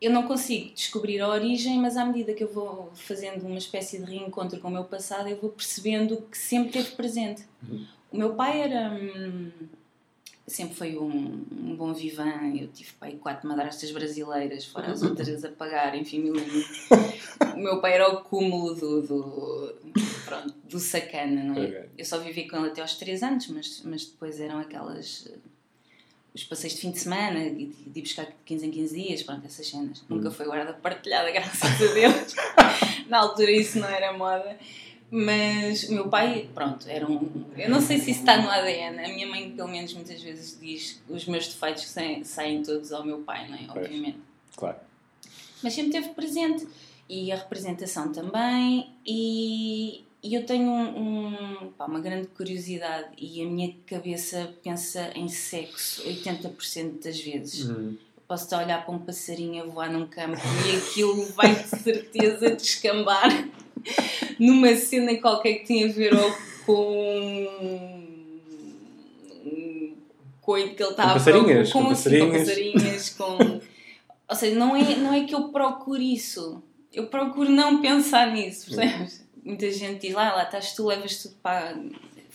Eu 0.00 0.12
não 0.12 0.22
consigo 0.22 0.72
descobrir 0.72 1.20
a 1.20 1.28
origem, 1.28 1.76
mas 1.78 1.96
à 1.96 2.04
medida 2.04 2.32
que 2.32 2.44
eu 2.44 2.52
vou 2.52 2.92
fazendo 2.94 3.44
uma 3.44 3.58
espécie 3.58 3.98
de 3.98 4.04
reencontro 4.04 4.60
com 4.60 4.68
o 4.68 4.70
meu 4.70 4.84
passado, 4.84 5.28
eu 5.28 5.36
vou 5.40 5.50
percebendo 5.50 6.18
que 6.30 6.38
sempre 6.38 6.70
teve 6.70 6.92
presente. 6.92 7.42
Uhum. 7.68 7.84
O 8.12 8.16
meu 8.16 8.34
pai 8.34 8.60
era. 8.62 8.90
hum, 8.92 9.50
sempre 10.48 10.74
foi 10.74 10.98
um, 10.98 11.44
um 11.52 11.76
bom 11.76 11.92
vivan. 11.92 12.54
Eu 12.58 12.68
tive 12.68 12.92
pai 12.98 13.12
quatro 13.12 13.48
madrastas 13.48 13.90
brasileiras, 13.92 14.64
fora 14.64 14.90
as 14.90 15.02
outras 15.02 15.44
a 15.44 15.48
pagar, 15.50 15.94
enfim, 15.96 16.20
mil 16.20 16.34
um. 16.34 16.38
O 17.54 17.60
meu 17.60 17.80
pai 17.80 17.94
era 17.94 18.08
o 18.08 18.22
cúmulo 18.22 18.72
do, 18.74 19.02
do, 19.02 19.74
pronto, 20.24 20.54
do 20.64 20.78
sacana, 20.78 21.42
não 21.42 21.60
é? 21.60 21.66
Ok. 21.66 21.84
Eu 21.98 22.04
só 22.04 22.18
vivi 22.18 22.48
com 22.48 22.56
ele 22.56 22.68
até 22.68 22.80
aos 22.80 22.94
3 22.94 23.22
anos, 23.24 23.48
mas, 23.48 23.82
mas 23.84 24.04
depois 24.06 24.40
eram 24.40 24.58
aquelas. 24.60 25.28
eh, 25.28 25.38
os 26.34 26.44
passeios 26.44 26.74
de 26.76 26.80
fim 26.82 26.92
de 26.92 27.00
semana, 27.00 27.40
e 27.44 27.66
de, 27.66 27.90
de 27.90 28.00
buscar 28.00 28.26
de 28.26 28.32
15 28.44 28.66
em 28.66 28.70
15 28.70 29.02
dias, 29.02 29.22
pronto, 29.24 29.44
essas 29.44 29.66
cenas. 29.66 30.04
Nunca 30.08 30.30
foi 30.30 30.46
guarda 30.46 30.72
partilhada, 30.72 31.30
graças 31.32 31.62
a 31.64 31.92
Deus. 31.92 32.34
Na 33.08 33.18
altura 33.18 33.50
isso 33.50 33.78
não 33.80 33.88
era 33.88 34.12
moda. 34.12 34.56
Mas 35.10 35.84
o 35.84 35.92
meu 35.94 36.08
pai, 36.08 36.48
pronto, 36.54 36.86
era 36.88 37.10
um. 37.10 37.44
Eu 37.56 37.70
não 37.70 37.80
sei 37.80 37.98
se 37.98 38.10
isso 38.10 38.20
está 38.20 38.36
no 38.42 38.50
ADN. 38.50 38.98
A 39.04 39.08
minha 39.08 39.26
mãe, 39.26 39.50
pelo 39.52 39.68
menos, 39.68 39.94
muitas 39.94 40.20
vezes 40.22 40.58
diz 40.60 41.00
que 41.06 41.12
os 41.12 41.24
meus 41.24 41.48
defeitos 41.48 41.86
saem, 41.86 42.24
saem 42.24 42.62
todos 42.62 42.92
ao 42.92 43.04
meu 43.04 43.20
pai, 43.20 43.48
não 43.48 43.54
é? 43.56 43.60
Pois. 43.72 43.86
Obviamente 43.86 44.18
Claro. 44.56 44.76
mas 45.62 45.72
sempre 45.72 45.92
teve 45.92 46.08
presente 46.10 46.66
e 47.08 47.30
a 47.32 47.36
representação 47.36 48.12
também 48.12 48.90
e, 49.06 50.02
e 50.22 50.34
eu 50.34 50.44
tenho 50.44 50.68
um, 50.68 51.62
um- 51.62 51.72
pá, 51.78 51.86
uma 51.86 52.00
grande 52.00 52.26
curiosidade 52.28 53.06
e 53.16 53.40
a 53.42 53.46
minha 53.46 53.72
cabeça 53.86 54.52
pensa 54.62 55.10
em 55.14 55.28
sexo 55.28 56.02
80% 56.02 57.02
das 57.04 57.18
vezes 57.20 57.70
Hum. 57.70 57.96
posso 58.26 58.44
estar 58.44 58.58
a 58.60 58.64
olhar 58.64 58.84
para 58.84 58.94
um 58.94 58.98
passarinho 58.98 59.62
a 59.62 59.66
voar 59.66 59.90
num 59.92 60.06
campo 60.06 60.36
e 60.70 60.76
aquilo 60.76 61.24
vai 61.32 61.54
de 61.54 61.68
certeza 61.68 62.50
descambar 62.56 63.48
numa 64.38 64.74
cena 64.76 65.14
qualquer 65.16 65.54
que 65.54 65.66
tenha 65.66 65.88
a 65.88 65.92
ver 65.92 66.14
ou 66.14 66.32
com 66.66 68.08
coito 70.40 70.74
que 70.74 70.82
ele 70.82 70.90
está 70.90 71.02
Com 71.04 71.08
a 71.10 71.12
passarinhas, 71.14 71.70
procurar- 71.70 71.86
com 71.86 71.92
assim, 71.92 72.18
com 72.18 72.30
passarinhas. 72.30 72.48
passarinhas, 72.48 73.10
com... 73.10 73.60
Ou 74.30 74.36
seja, 74.36 74.56
não 74.56 74.76
é, 74.76 74.96
não 74.96 75.14
é 75.14 75.24
que 75.24 75.34
eu 75.34 75.48
procure 75.48 76.12
isso. 76.12 76.62
Eu 76.92 77.06
procuro 77.06 77.48
não 77.50 77.80
pensar 77.80 78.30
nisso, 78.32 78.66
percebes? 78.66 79.26
Muita 79.42 79.70
gente 79.70 80.06
diz, 80.06 80.14
lá, 80.14 80.34
lá 80.34 80.42
estás 80.42 80.74
tu, 80.74 80.86
levas 80.86 81.22
tudo 81.22 81.34
para... 81.42 81.74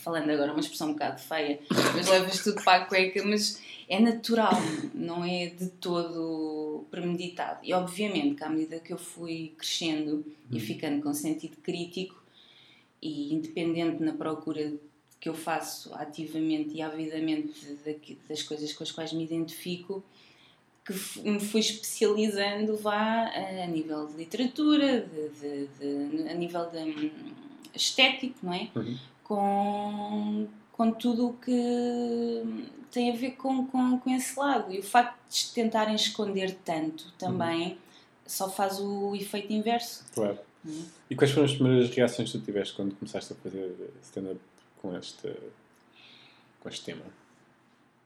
a-" 0.04 0.14
Falando 0.14 0.30
agora 0.30 0.52
uma 0.52 0.60
expressão 0.60 0.90
um 0.90 0.94
bocado 0.94 1.20
feia, 1.22 1.60
mas 1.96 2.08
levas 2.08 2.44
tudo 2.44 2.62
para 2.64 2.84
a 2.84 2.86
cueca, 2.86 3.24
mas 3.26 3.62
é 3.88 4.00
natural, 4.00 4.54
não 4.94 5.24
é 5.24 5.48
de 5.48 5.68
todo 5.70 6.86
premeditado. 6.92 7.60
E 7.64 7.74
obviamente 7.74 8.36
que 8.36 8.44
à 8.44 8.50
medida 8.50 8.80
que 8.80 8.92
eu 8.94 8.98
fui 8.98 9.54
crescendo 9.58 10.26
e 10.52 10.60
ficando 10.60 11.02
com 11.02 11.14
sentido 11.14 11.58
crítico 11.58 12.22
e 13.02 13.34
independente 13.34 14.02
na 14.04 14.14
procura 14.14 14.74
que 15.20 15.30
eu 15.30 15.34
faço 15.34 15.94
ativamente 15.96 16.76
e 16.76 16.82
avidamente 16.82 17.78
das 18.28 18.44
coisas 18.44 18.74
com 18.74 18.84
as 18.84 18.92
quais 18.92 19.14
me 19.14 19.24
identifico, 19.24 20.04
que 20.86 20.94
me 21.22 21.40
fui 21.40 21.62
especializando 21.62 22.76
vá 22.76 23.30
a 23.64 23.68
nível 23.68 24.06
de 24.08 24.18
literatura, 24.18 25.02
de, 25.02 25.30
de- 25.30 25.68
de- 26.18 26.28
a 26.30 26.34
nível 26.34 26.70
de, 26.70 26.78
hum, 26.80 27.12
estético, 27.74 28.36
não 28.44 28.54
é? 28.54 28.68
Uhum. 28.76 28.98
Com, 29.36 30.48
com 30.72 30.92
tudo 30.92 31.30
o 31.30 31.34
que 31.34 32.44
tem 32.92 33.12
a 33.12 33.16
ver 33.16 33.32
com, 33.32 33.66
com, 33.68 33.98
com 34.00 34.10
esse 34.12 34.38
lado. 34.40 34.72
E 34.72 34.80
o 34.80 34.84
facto 34.84 35.18
de 35.30 35.52
tentarem 35.54 35.96
esconder 35.96 36.56
tanto 36.64 37.12
também 37.18 37.78
só 38.26 38.50
faz 38.50 38.80
o 38.80 39.16
efeito 39.16 39.52
inverso. 39.52 40.06
Claro. 40.14 40.38
Uhum. 40.64 40.86
E 41.10 41.16
quais 41.16 41.32
foram 41.32 41.46
as 41.46 41.54
primeiras 41.54 41.90
reações 41.90 42.32
que 42.32 42.38
tu 42.38 42.46
tiveste 42.46 42.74
quando 42.76 42.96
começaste 42.96 43.34
a 43.34 43.36
fazer 43.36 43.76
stand-up 44.04 44.40
com 44.82 44.96
este, 44.96 45.34
com 46.60 46.70
este 46.70 46.86
tema? 46.86 47.04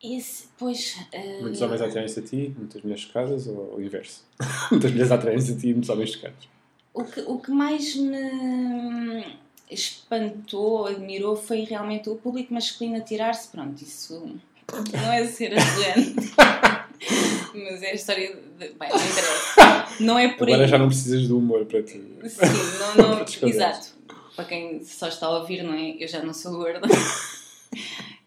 Esse, 0.04 0.48
pois. 0.58 0.96
eh, 1.12 1.42
Muitos 1.42 1.62
homens 1.62 1.82
atraem-se 1.82 2.20
a 2.20 2.24
ti, 2.24 2.54
muitas 2.58 2.82
mulheres 2.82 3.04
chocadas 3.04 3.48
ou 3.48 3.76
o 3.76 3.82
inverso? 3.82 4.24
muitas 4.72 4.92
mulheres 4.92 5.12
atraem-se 5.12 5.54
a 5.54 5.58
ti 5.58 5.70
e 5.70 5.74
muitos 5.74 5.90
homens 5.90 6.12
chocados. 6.12 6.48
O 6.94 7.04
que, 7.04 7.20
o 7.22 7.40
que 7.40 7.52
mais 7.52 7.96
me 7.96 9.38
espantou, 9.70 10.88
admirou, 10.88 11.36
foi 11.36 11.62
realmente 11.62 12.10
o 12.10 12.16
público 12.16 12.54
masculino 12.54 12.98
a 12.98 13.02
tirar-se. 13.02 13.50
Pronto, 13.50 13.82
isso 13.82 14.36
não 14.94 15.12
é 15.14 15.26
ser 15.26 15.58
arrogante. 15.58 16.34
Mas 17.54 17.82
é 17.84 17.92
a 17.92 17.94
história 17.94 18.36
de. 18.36 18.70
Bem, 18.70 18.90
não 18.90 18.96
interessa. 18.96 19.88
Não 20.00 20.20
é 20.20 20.28
por 20.28 20.48
Agora 20.48 20.66
aí. 20.66 20.70
já 20.70 20.78
não 20.78 20.88
precisas 20.88 21.28
do 21.28 21.40
humor 21.40 21.66
para 21.66 21.82
te. 21.82 21.94
Sim, 21.94 22.18
não, 22.78 22.96
não, 22.96 23.26
para 23.26 23.50
exato. 23.50 23.88
Para 24.36 24.46
quem 24.46 24.84
só 24.84 25.08
está 25.08 25.26
a 25.26 25.40
ouvir, 25.40 25.64
não 25.64 25.74
é? 25.74 25.96
Eu 25.98 26.08
já 26.08 26.22
não 26.22 26.34
sou 26.36 26.52
gorda. 26.52 26.88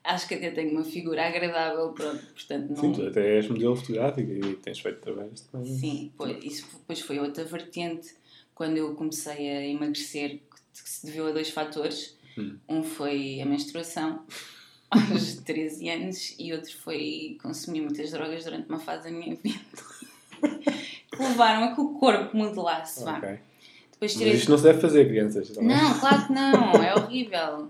Acho 0.03 0.27
que 0.27 0.35
até 0.35 0.51
tenho 0.51 0.73
uma 0.73 0.83
figura 0.83 1.29
agradável, 1.29 1.91
pronto, 1.91 2.25
portanto 2.35 2.71
não. 2.71 2.77
Sim, 2.77 2.93
tu 2.93 3.07
até 3.07 3.37
és 3.37 3.49
modelo 3.49 3.77
fotográfico 3.77 4.33
e 4.33 4.55
tens 4.57 4.81
feito 4.81 4.99
trabalhos 5.01 5.43
também. 5.43 5.79
Sim, 5.79 6.13
pois, 6.17 6.43
isso 6.45 6.67
depois 6.73 7.01
foi 7.01 7.21
outra 7.21 7.45
vertente 7.45 8.09
quando 8.53 8.77
eu 8.77 8.93
comecei 8.95 9.49
a 9.51 9.65
emagrecer, 9.67 10.41
que 10.73 10.89
se 10.91 11.07
deveu 11.07 11.29
a 11.29 11.33
dois 11.33 11.51
fatores. 11.51 12.17
Hum. 12.39 12.57
Um 12.69 12.83
foi 12.83 13.41
a 13.41 13.47
menstruação 13.47 14.25
aos 14.91 15.35
13 15.35 15.89
anos 15.89 16.35
e 16.39 16.53
outro 16.53 16.77
foi 16.79 17.39
consumir 17.43 17.81
muitas 17.81 18.11
drogas 18.11 18.45
durante 18.45 18.69
uma 18.69 18.79
fase 18.79 19.05
da 19.05 19.11
minha 19.11 19.37
vida. 19.37 19.61
que 21.11 21.23
levaram 21.23 21.65
a 21.65 21.75
que 21.75 21.81
o 21.81 21.91
corpo 21.95 22.37
modelasse. 22.37 23.05
vá. 23.05 23.19
Ok. 23.19 23.39
Depois 23.93 24.13
Mas 24.13 24.15
tirei. 24.15 24.33
isto 24.33 24.51
não 24.51 24.57
se 24.57 24.65
deve 24.65 24.81
fazer, 24.81 25.07
crianças. 25.09 25.55
Não, 25.57 25.99
claro 25.99 26.27
que 26.27 26.33
não, 26.33 26.73
é 26.83 26.95
horrível. 26.95 27.69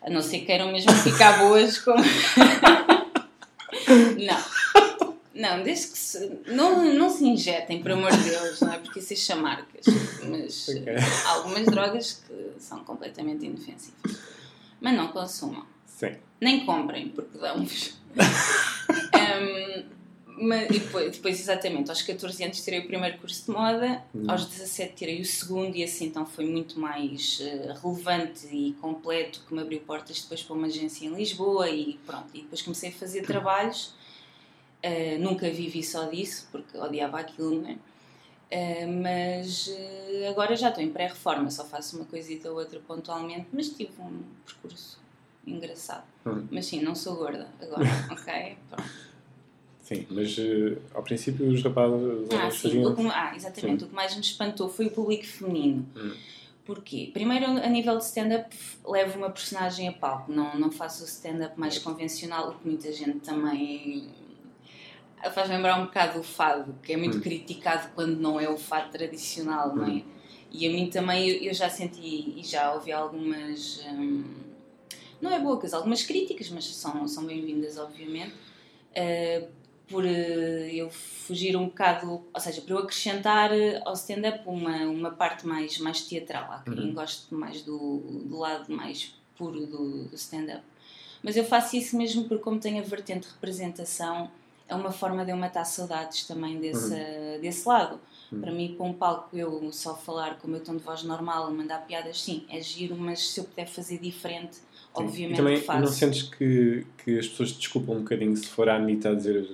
A 0.00 0.08
não 0.10 0.22
ser 0.22 0.38
que 0.40 0.46
queiram 0.46 0.70
mesmo 0.70 0.92
ficar 0.92 1.38
boas 1.40 1.78
como. 1.78 1.98
não. 4.16 4.55
Não, 5.36 5.62
desde 5.62 5.88
que 5.88 5.98
se. 5.98 6.40
Não, 6.46 6.84
não 6.94 7.10
se 7.10 7.24
injetem, 7.24 7.82
por 7.82 7.92
amor 7.92 8.10
de 8.10 8.30
Deus, 8.30 8.60
não 8.60 8.72
é? 8.72 8.78
Porque 8.78 9.00
isso 9.00 9.12
é 9.12 9.16
chamarcas. 9.16 9.84
Mas 10.24 10.68
Ok. 10.72 10.82
eh, 10.86 10.96
há 11.26 11.28
algumas 11.32 11.66
drogas 11.66 12.22
que 12.26 12.52
são 12.60 12.82
completamente 12.84 13.44
indefensíveis. 13.44 14.18
Mas 14.80 14.94
não 14.94 15.08
consumam. 15.08 15.64
Sim. 15.86 16.16
Nem 16.40 16.64
comprem, 16.64 17.08
porque 17.10 17.36
dão-vos. 17.38 17.94
Hum, 18.14 19.84
mas 20.38 20.68
depois, 20.68 21.12
depois, 21.16 21.40
exatamente, 21.40 21.90
aos 21.90 22.02
14 22.02 22.44
anos 22.44 22.62
tirei 22.62 22.80
o 22.80 22.86
primeiro 22.86 23.18
curso 23.18 23.46
de 23.46 23.50
moda, 23.52 24.02
Hum. 24.14 24.24
aos 24.28 24.44
17 24.46 24.94
tirei 24.94 25.20
o 25.20 25.24
segundo 25.24 25.74
e 25.76 25.82
assim 25.82 26.06
então 26.06 26.26
foi 26.26 26.44
muito 26.46 26.78
mais 26.78 27.38
eh, 27.40 27.74
relevante 27.82 28.46
e 28.52 28.72
completo 28.80 29.40
que 29.48 29.54
me 29.54 29.60
abriu 29.62 29.80
portas 29.80 30.20
depois 30.20 30.42
para 30.42 30.54
uma 30.56 30.66
agência 30.66 31.06
em 31.06 31.14
Lisboa 31.14 31.70
e 31.70 31.98
pronto, 32.06 32.28
e 32.34 32.42
depois 32.42 32.60
comecei 32.62 32.90
a 32.90 32.92
fazer 32.92 33.22
trabalhos. 33.22 33.94
Eh, 34.86 35.18
nunca 35.18 35.50
vivi 35.50 35.82
só 35.82 36.04
disso, 36.04 36.46
porque 36.52 36.78
odiava 36.78 37.18
aquilo, 37.18 37.60
não 37.60 37.70
é? 37.70 37.76
Eh, 38.48 38.86
mas 38.86 39.68
eh, 39.76 40.28
agora 40.30 40.54
já 40.54 40.68
estou 40.68 40.80
em 40.80 40.90
pré-reforma, 40.90 41.50
só 41.50 41.64
faço 41.64 41.96
uma 41.96 42.04
coisita 42.04 42.48
ou 42.48 42.56
outra 42.56 42.78
pontualmente, 42.78 43.48
mas 43.52 43.70
tive 43.70 43.90
um 44.00 44.22
percurso 44.44 45.00
engraçado. 45.44 46.04
Hum. 46.24 46.46
Mas 46.52 46.66
sim, 46.66 46.82
não 46.82 46.94
sou 46.94 47.16
gorda 47.16 47.48
agora, 47.60 47.84
ok? 48.12 48.56
Pronto. 48.70 48.90
Sim, 49.82 50.06
mas 50.08 50.36
ao 50.94 51.02
princípio 51.02 51.48
os 51.48 51.62
rapazes 51.64 52.28
Ah, 52.32 52.50
sim, 52.52 52.86
o 52.86 52.94
que, 52.94 53.06
ah, 53.08 53.32
exatamente. 53.34 53.84
O 53.84 53.88
que 53.88 53.94
mais 53.94 54.14
me 54.14 54.20
espantou 54.20 54.68
foi 54.68 54.86
o 54.86 54.90
público 54.92 55.26
feminino. 55.26 55.84
Hum. 55.96 56.14
Porquê? 56.64 57.10
Primeiro, 57.12 57.46
a 57.46 57.68
nível 57.68 57.98
de 57.98 58.04
stand-up, 58.04 58.56
levo 58.86 59.18
uma 59.18 59.30
personagem 59.30 59.88
a 59.88 59.92
palco. 59.92 60.30
Não, 60.30 60.56
não 60.56 60.70
faço 60.70 61.02
o 61.02 61.06
stand-up 61.06 61.58
mais 61.58 61.78
convencional, 61.78 62.50
o 62.50 62.54
que 62.54 62.68
muita 62.68 62.92
gente 62.92 63.18
também 63.18 64.08
faz 65.32 65.48
lembrar 65.48 65.78
um 65.80 65.86
bocado 65.86 66.20
o 66.20 66.22
fado, 66.22 66.74
que 66.82 66.92
é 66.92 66.96
muito 66.96 67.18
Hum. 67.18 67.20
criticado 67.20 67.90
quando 67.94 68.16
não 68.16 68.38
é 68.38 68.48
o 68.48 68.56
fado 68.56 68.90
tradicional, 68.90 69.74
não 69.74 69.84
é? 69.86 70.02
E 70.50 70.66
a 70.66 70.70
mim 70.70 70.88
também, 70.88 71.28
eu, 71.44 71.52
já 71.52 71.68
senti 71.68 72.34
e 72.38 72.42
já 72.44 72.72
ouvi 72.72 72.92
algumas. 72.92 73.82
hum, 73.86 74.24
não 75.20 75.32
é 75.32 75.38
bocas, 75.40 75.72
algumas 75.74 76.02
críticas, 76.02 76.48
mas 76.50 76.64
são, 76.76 77.06
são 77.08 77.24
bem-vindas, 77.24 77.78
obviamente. 77.78 78.34
Uh, 78.92 79.48
por 79.88 80.04
uh, 80.04 80.08
eu 80.08 80.90
fugir 80.90 81.56
um 81.56 81.66
bocado, 81.66 82.24
ou 82.32 82.40
seja, 82.40 82.60
para 82.60 82.74
eu 82.74 82.78
acrescentar 82.78 83.50
uh, 83.52 83.82
ao 83.84 83.94
stand-up 83.94 84.40
uma, 84.46 84.76
uma 84.86 85.10
parte 85.10 85.46
mais, 85.46 85.78
mais 85.78 86.02
teatral. 86.02 86.50
Há 86.50 86.62
quem 86.64 86.88
Uhum. 86.88 86.94
goste 86.94 87.32
mais 87.34 87.62
do, 87.62 87.98
do 88.24 88.38
lado 88.38 88.72
mais 88.72 89.14
puro 89.36 89.66
do, 89.66 90.04
do 90.04 90.14
stand-up. 90.14 90.62
Mas 91.22 91.36
eu 91.36 91.44
faço 91.44 91.76
isso 91.76 91.96
mesmo 91.96 92.24
porque, 92.24 92.42
como 92.42 92.58
tenho 92.60 92.78
a 92.78 92.82
vertente 92.82 93.26
de 93.26 93.32
representação, 93.34 94.30
é 94.68 94.74
uma 94.74 94.90
forma 94.90 95.24
de 95.24 95.30
eu 95.30 95.36
matar 95.36 95.64
saudades 95.64 96.24
também 96.24 96.58
desse, 96.58 96.94
desse 97.40 97.68
lado. 97.68 98.00
Uhum. 98.32 98.40
Para 98.40 98.52
mim, 98.52 98.74
para 98.76 98.86
um 98.86 98.92
palco, 98.92 99.36
eu 99.36 99.70
só 99.72 99.94
falar 99.94 100.38
com 100.38 100.48
o 100.48 100.50
meu 100.50 100.60
tom 100.60 100.76
de 100.76 100.82
voz 100.82 101.02
normal, 101.04 101.50
mandar 101.52 101.86
piadas, 101.86 102.20
sim, 102.20 102.44
é 102.48 102.60
giro, 102.60 102.96
mas 102.96 103.28
se 103.28 103.40
eu 103.40 103.44
puder 103.44 103.66
fazer 103.66 103.98
diferente, 103.98 104.58
obviamente 104.92 105.34
e 105.34 105.36
também 105.36 105.60
faço. 105.60 105.80
não 105.80 105.86
sentes 105.86 106.22
que, 106.22 106.84
que 107.04 107.18
as 107.18 107.28
pessoas 107.28 107.52
te 107.52 107.58
desculpam 107.58 107.96
um 107.96 107.98
bocadinho 108.00 108.36
se 108.36 108.48
for 108.48 108.68
a 108.68 108.76
Anitta 108.76 109.10
a 109.10 109.14
dizer 109.14 109.48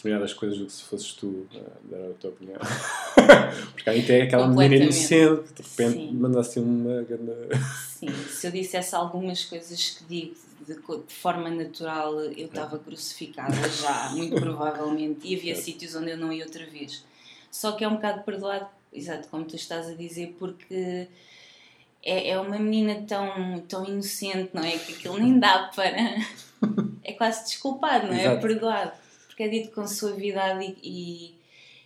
determinadas 0.00 0.32
coisas 0.32 0.58
do 0.58 0.66
que 0.66 0.72
se 0.72 0.82
fosses 0.82 1.12
tu 1.12 1.46
a 1.54 1.58
dar 1.90 2.10
a 2.10 2.14
tua 2.14 2.30
opinião? 2.30 2.58
Porque 3.72 3.90
a 3.90 3.92
Anitta 3.92 4.12
é 4.12 4.22
aquela 4.22 4.48
menina 4.48 4.84
inocente 4.84 5.48
que 5.48 5.62
de 5.62 5.68
repente 5.68 5.92
Sim. 5.92 6.12
manda 6.14 6.40
assim 6.40 6.60
uma 6.60 7.02
grande. 7.02 7.32
Sim, 7.88 8.08
se 8.28 8.46
eu 8.46 8.50
dissesse 8.50 8.94
algumas 8.94 9.44
coisas 9.44 9.90
que 9.90 10.04
digo 10.04 10.34
de, 10.66 10.74
de 10.74 11.14
forma 11.14 11.50
natural, 11.50 12.20
eu 12.20 12.46
estava 12.46 12.78
crucificada 12.78 13.68
já, 13.68 14.10
muito 14.10 14.36
provavelmente, 14.40 15.26
e 15.26 15.36
havia 15.36 15.54
sítios 15.54 15.94
onde 15.94 16.10
eu 16.10 16.16
não 16.16 16.32
ia 16.32 16.44
outra 16.44 16.64
vez. 16.66 17.04
Só 17.50 17.72
que 17.72 17.84
é 17.84 17.88
um 17.88 17.96
bocado 17.96 18.22
perdoado, 18.22 18.66
exato, 18.92 19.28
como 19.28 19.44
tu 19.44 19.56
estás 19.56 19.88
a 19.88 19.94
dizer, 19.94 20.36
porque 20.38 21.08
é, 22.02 22.30
é 22.30 22.38
uma 22.38 22.58
menina 22.58 23.04
tão, 23.06 23.60
tão 23.68 23.84
inocente, 23.84 24.50
não 24.54 24.62
é? 24.62 24.78
Que 24.78 24.94
aquilo 24.94 25.18
nem 25.18 25.38
dá 25.38 25.70
para. 25.74 25.94
É 27.02 27.14
quase 27.14 27.44
desculpado, 27.44 28.08
não 28.08 28.12
é? 28.12 28.20
Exato. 28.20 28.42
Perdoado. 28.42 28.92
Porque 29.40 29.56
é 29.56 29.60
dito 29.62 29.74
com 29.74 29.86
suavidade 29.86 30.76
e, 30.82 31.34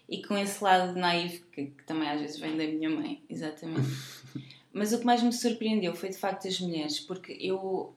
e, 0.08 0.16
e 0.16 0.23
com 0.26 0.37
esse 0.37 0.62
lado 0.64 0.99
naivo 0.99 1.40
que, 1.52 1.66
que 1.66 1.84
também 1.84 2.08
às 2.11 2.20
vezes 2.20 2.37
vem 2.40 2.56
da 2.56 2.66
minha 2.66 2.90
mãe, 2.90 3.23
exatamente. 3.30 3.90
Mas 4.75 4.92
o 4.92 4.99
que 4.99 5.04
mais 5.04 5.23
me 5.23 5.32
surpreendeu 5.32 5.94
foi 5.94 6.08
de 6.08 6.16
facto 6.16 6.49
as 6.49 6.58
mulheres, 6.58 6.99
porque 6.99 7.30
eu, 7.40 7.94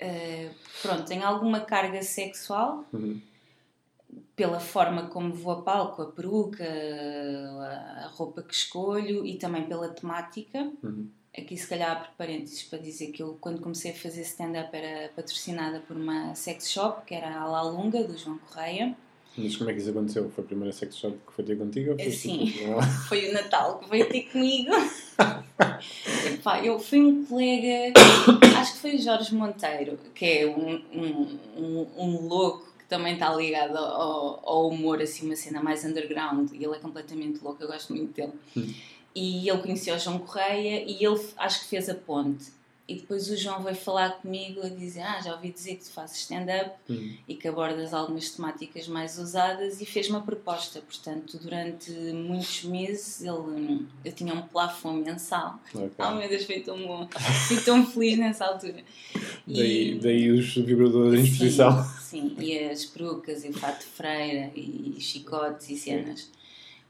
eh, 0.00 0.50
pronto, 0.82 1.04
tenho 1.04 1.24
alguma 1.24 1.60
carga 1.60 2.02
sexual 2.02 2.84
Uhum. 2.92 3.20
pela 4.34 4.58
forma 4.58 5.06
como 5.06 5.32
vou 5.32 5.52
a 5.52 5.62
palco, 5.62 6.02
a 6.02 6.10
peruca, 6.10 6.64
a, 6.64 8.04
a 8.04 8.08
roupa 8.08 8.42
que 8.42 8.52
escolho 8.52 9.24
e 9.24 9.38
também 9.38 9.64
pela 9.68 9.90
temática. 9.90 10.72
Uhum. 10.82 11.08
Aqui, 11.38 11.56
se 11.56 11.66
calhar, 11.66 11.92
abro 11.92 12.08
parênteses 12.16 12.62
para 12.62 12.78
dizer 12.78 13.08
que 13.08 13.22
eu, 13.22 13.36
quando 13.40 13.60
comecei 13.60 13.90
a 13.90 13.94
fazer 13.94 14.22
stand-up, 14.22 14.74
era 14.74 15.10
patrocinada 15.10 15.80
por 15.80 15.96
uma 15.96 16.34
sex 16.34 16.70
shop, 16.70 17.04
que 17.04 17.14
era 17.14 17.40
a 17.40 17.46
La 17.46 17.62
Lunga, 17.62 18.02
do 18.04 18.16
João 18.16 18.38
Correia. 18.38 18.96
Mas 19.36 19.54
como 19.54 19.68
é 19.68 19.74
que 19.74 19.80
isso 19.80 19.90
aconteceu? 19.90 20.30
Foi 20.30 20.42
a 20.42 20.46
primeira 20.46 20.72
sex 20.72 20.96
shop 20.96 21.18
que 21.26 21.32
foi 21.32 21.44
ter 21.44 21.58
contigo? 21.58 21.90
Ou 21.92 21.98
foi 21.98 22.10
Sim. 22.10 22.46
tipo, 22.46 22.70
não? 22.70 22.80
Foi 23.06 23.28
o 23.28 23.32
Natal 23.34 23.78
que 23.78 23.90
veio 23.90 24.08
ter 24.08 24.22
comigo. 24.22 24.70
Epá, 26.26 26.64
eu 26.64 26.78
fui 26.78 27.00
um 27.00 27.24
colega, 27.24 27.92
acho 28.58 28.74
que 28.74 28.78
foi 28.78 28.94
o 28.96 28.98
Jorge 28.98 29.34
Monteiro, 29.34 29.98
que 30.14 30.24
é 30.24 30.46
um, 30.46 30.82
um, 30.92 31.38
um, 31.56 31.86
um 31.98 32.26
louco 32.26 32.66
que 32.78 32.84
também 32.86 33.14
está 33.14 33.34
ligado 33.34 33.76
ao, 33.76 34.40
ao 34.48 34.68
humor, 34.68 35.02
assim, 35.02 35.26
uma 35.26 35.36
cena 35.36 35.62
mais 35.62 35.84
underground. 35.84 36.50
E 36.52 36.64
ele 36.64 36.74
é 36.74 36.78
completamente 36.78 37.42
louco, 37.42 37.62
eu 37.62 37.68
gosto 37.68 37.94
muito 37.94 38.14
dele. 38.14 38.32
Hum. 38.56 38.72
E 39.18 39.48
ele 39.48 39.58
conheceu 39.62 39.96
o 39.96 39.98
João 39.98 40.18
Correia 40.18 40.84
e 40.86 41.02
ele 41.02 41.18
acho 41.38 41.60
que 41.60 41.66
fez 41.68 41.88
a 41.88 41.94
ponte. 41.94 42.54
E 42.88 42.94
depois 42.94 43.28
o 43.30 43.36
João 43.36 43.62
veio 43.64 43.74
falar 43.74 44.10
comigo 44.20 44.60
a 44.64 44.68
dizer: 44.68 45.00
Ah, 45.00 45.20
já 45.20 45.34
ouvi 45.34 45.50
dizer 45.50 45.74
que 45.76 45.84
tu 45.84 45.90
fazes 45.90 46.18
stand-up 46.18 46.70
Hum. 46.88 47.14
e 47.26 47.34
que 47.34 47.48
abordas 47.48 47.92
algumas 47.94 48.30
temáticas 48.30 48.86
mais 48.86 49.18
usadas 49.18 49.80
e 49.80 49.86
fez 49.86 50.08
uma 50.08 50.20
proposta. 50.20 50.80
Portanto, 50.82 51.36
durante 51.42 51.90
muitos 51.90 52.62
meses 52.64 53.22
ele, 53.22 53.86
eu 54.04 54.12
tinha 54.12 54.32
um 54.34 54.42
plafond 54.42 55.02
mensal. 55.02 55.58
Ok. 55.74 55.90
Oh 55.98 56.10
meu 56.12 56.28
Deus, 56.28 56.44
foi 56.44 56.60
tão 56.60 56.78
bom. 56.86 57.08
Fui 57.48 57.60
tão 57.62 57.84
feliz 57.86 58.18
nessa 58.18 58.44
altura. 58.44 58.84
Daí, 59.46 59.98
daí 59.98 60.30
os 60.30 60.54
vibradores 60.54 61.20
em 61.20 61.24
exposição. 61.24 61.82
Sim, 62.00 62.36
sim, 62.36 62.36
e 62.38 62.58
as 62.68 62.84
perucas 62.84 63.44
e 63.44 63.48
o 63.48 63.52
fato 63.52 63.80
de 63.80 63.86
freira 63.86 64.52
e 64.54 64.96
chicotes 65.00 65.70
e 65.70 65.76
cenas. 65.76 66.30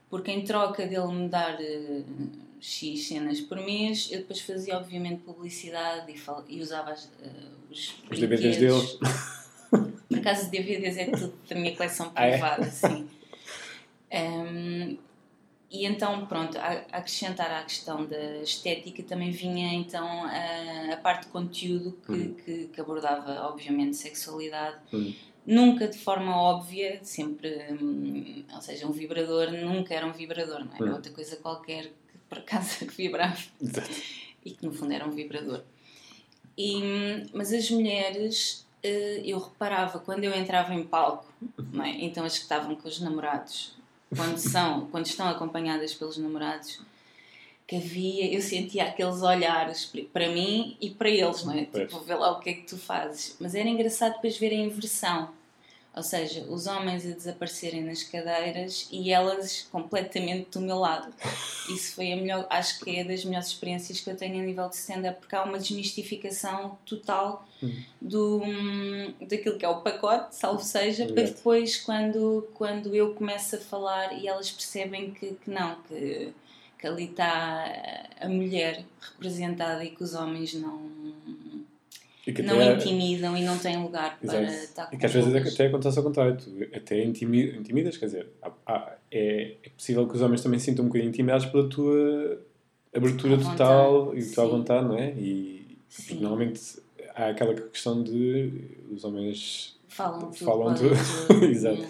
Porque 0.08 0.30
em 0.30 0.44
troca 0.44 0.86
dele 0.86 1.12
me 1.12 1.28
dar 1.28 1.60
eh, 1.60 2.02
X 2.60 3.08
cenas 3.08 3.40
por 3.40 3.58
mês, 3.58 4.08
eu 4.12 4.18
depois 4.20 4.40
fazia 4.40 4.76
obviamente 4.76 5.22
publicidade 5.22 6.10
e, 6.12 6.16
fal- 6.18 6.44
e 6.48 6.60
usava 6.60 6.90
as, 6.92 7.08
eh, 7.20 7.30
os, 7.70 7.94
Os 8.10 8.18
DVDs 8.18 8.56
deles. 8.58 8.98
Por 10.08 10.18
acaso, 10.18 10.50
DVDs 10.50 10.96
é 10.96 11.06
tudo 11.06 11.34
da 11.48 11.56
minha 11.56 11.75
coleção 11.76 12.12
Ah, 12.14 12.25
é? 12.26 12.30
privada, 12.32 12.64
sim. 12.70 13.08
Ehm, 14.10 14.96
e 15.70 15.84
então, 15.84 16.25
pronto, 16.26 16.56
a, 16.58 16.70
acrescentar 16.92 17.50
à 17.50 17.62
questão 17.64 18.06
da 18.06 18.36
estética 18.42 19.02
também 19.02 19.32
vinha 19.32 19.75
então 19.75 20.06
a, 20.25 20.94
a 20.94 20.96
parte 20.98 21.25
de 21.26 21.32
conteúdo 21.32 21.98
que, 22.06 22.12
Uhum. 22.12 22.34
que, 22.34 22.66
que 22.68 22.80
abordava, 22.80 23.32
obviamente, 23.48 23.96
sexualidade. 23.96 24.76
Hum. 24.92 25.12
Nunca 25.47 25.87
de 25.87 25.97
forma 25.99 26.37
óbvia, 26.37 26.99
sempre, 27.05 27.49
hum, 27.71 28.43
ou 28.53 28.61
seja, 28.61 28.87
um 28.87 28.91
vibrador 28.93 29.53
nunca 29.53 29.95
era 29.95 30.05
um 30.05 30.12
vibrador, 30.12 30.65
não 30.65 30.73
é? 30.73 30.76
Era 30.76 30.91
Hum. 30.91 30.95
outra 30.95 31.12
coisa 31.12 31.37
qualquer 31.37 31.85
que 31.85 32.19
por 32.29 32.38
acaso 32.38 32.79
que 32.87 32.95
vibrava 32.97 33.38
Exato. 33.62 33.91
e 34.45 34.50
que 34.50 34.67
no 34.67 34.73
fundo 34.73 34.93
era 34.93 35.07
um 35.07 35.11
vibrador. 35.12 35.62
E, 36.59 36.81
mas 37.33 37.53
as 37.53 37.71
mulheres, 37.71 38.67
eh, 38.83 39.21
eu 39.25 39.38
reparava 39.38 39.99
quando 40.00 40.25
eu 40.25 40.35
entrava 40.35 40.75
em 40.75 40.83
palco, 40.83 41.26
é? 41.85 41.88
então 42.05 42.25
as 42.25 42.37
que 42.37 42.43
estavam 42.45 42.75
com 42.75 42.88
os 42.88 42.99
namorados, 42.99 43.75
quando, 44.17 44.38
são, 44.38 44.87
quando 44.87 45.07
estão 45.07 45.29
acompanhadas 45.29 45.95
pelos 45.95 46.17
namorados, 46.17 46.81
que 47.67 47.76
havia, 47.76 48.33
eu 48.33 48.41
sentia 48.41 48.85
aqueles 48.85 49.23
olhares 49.23 49.93
para 50.12 50.29
mim 50.29 50.76
e 50.81 50.88
para 50.91 51.11
eles, 51.11 51.45
não 51.45 51.53
é? 51.53 51.65
Pois. 51.67 51.88
Tipo, 51.91 52.00
vê 52.05 52.15
lá 52.15 52.31
o 52.31 52.41
que 52.41 52.50
é 52.50 52.55
que 52.55 52.62
tu 52.62 52.79
fazes. 52.79 53.37
Mas 53.41 53.57
era 53.57 53.69
engraçado 53.69 54.15
depois 54.15 54.38
ver 54.38 54.53
a 54.53 54.55
inversão. 54.55 55.35
Ou 55.97 56.03
seja, 56.03 56.43
os 56.50 56.67
homens 56.67 57.07
a 57.07 57.15
desaparecerem 57.15 57.83
nas 57.83 58.03
cadeiras 58.03 58.87
e 58.93 59.11
elas 59.11 59.67
completamente 59.73 60.50
do 60.50 60.61
meu 60.61 60.76
lado. 60.79 61.11
Isso 61.71 61.95
foi 61.95 62.12
a 62.12 62.17
melhor, 62.17 62.47
acho 62.50 62.81
que 62.81 62.99
é 62.99 63.03
das 63.03 63.25
melhores 63.25 63.49
experiências 63.49 64.00
que 64.00 64.11
eu 64.11 64.17
tenho 64.17 64.38
a 64.38 64.45
nível 64.45 64.69
de 64.69 64.76
stand-up, 64.76 65.19
porque 65.21 65.35
há 65.35 65.43
uma 65.45 65.59
desmistificação 65.59 66.76
total 66.85 67.47
Hum. 67.62 67.73
do, 68.03 68.43
hum, 68.45 69.15
daquilo 69.23 69.57
que 69.57 69.65
é 69.65 69.69
o 69.69 69.81
pacote, 69.81 70.37
salvo 70.37 70.62
seja, 70.62 71.07
para 71.07 71.23
Exato. 71.23 71.38
depois, 71.38 71.79
quando, 71.79 72.47
quando 72.53 72.95
eu 72.95 73.15
começo 73.15 73.57
a 73.57 73.59
falar 73.59 74.12
e 74.12 74.28
elas 74.28 74.50
percebem 74.50 75.13
que, 75.13 75.32
que 75.43 75.50
não, 75.50 75.75
que, 75.89 76.35
que 76.78 76.87
ali 76.87 77.04
está 77.04 77.65
a 78.21 78.28
mulher 78.28 78.85
representada 79.00 79.82
e 79.82 79.91
que 79.91 80.02
os 80.02 80.15
homens 80.15 80.52
não, 80.52 81.05
não 82.43 82.60
até- 82.60 82.75
intimidam 82.75 83.36
e 83.36 83.43
não 83.45 83.56
têm 83.58 83.82
lugar 83.82 84.19
para 84.19 84.43
Exato. 84.43 84.62
estar 84.65 84.86
com 84.86 84.95
E 84.95 84.99
que 84.99 85.06
às 85.06 85.12
vezes 85.12 85.34
até 85.54 85.67
acontece 85.67 85.99
ao 85.99 86.04
contrário. 86.04 86.36
Tu 86.36 86.76
até 86.76 87.04
intimi- 87.04 87.56
intimidas, 87.56 87.97
quer 87.97 88.06
dizer, 88.06 88.28
há- 88.67 88.97
é, 89.10 89.54
é 89.62 89.69
possível 89.71 90.06
que 90.08 90.15
os 90.17 90.23
homens 90.23 90.43
também 90.43 90.58
se 90.58 90.67
sintam 90.67 90.84
um 90.84 90.89
bocadinho 90.89 91.08
intimidados 91.10 91.47
pela 91.47 91.69
tua 91.69 92.43
abertura 92.95 93.36
vontade, 93.36 93.56
total 93.58 94.15
e 94.17 94.19
a 94.21 94.34
tua 94.34 94.45
sim. 94.45 94.50
vontade, 94.50 94.84
não 94.86 94.97
é? 94.99 95.12
E 95.12 95.78
normalmente 96.15 96.60
há 97.15 97.28
aquela 97.28 97.54
questão 97.54 98.02
de 98.02 98.52
os 98.91 99.04
homens 99.04 99.76
Falam. 99.89 100.32
Falam 100.32 100.75
tudo. 100.75 100.91
tudo. 101.28 101.45
Exato. 101.47 101.86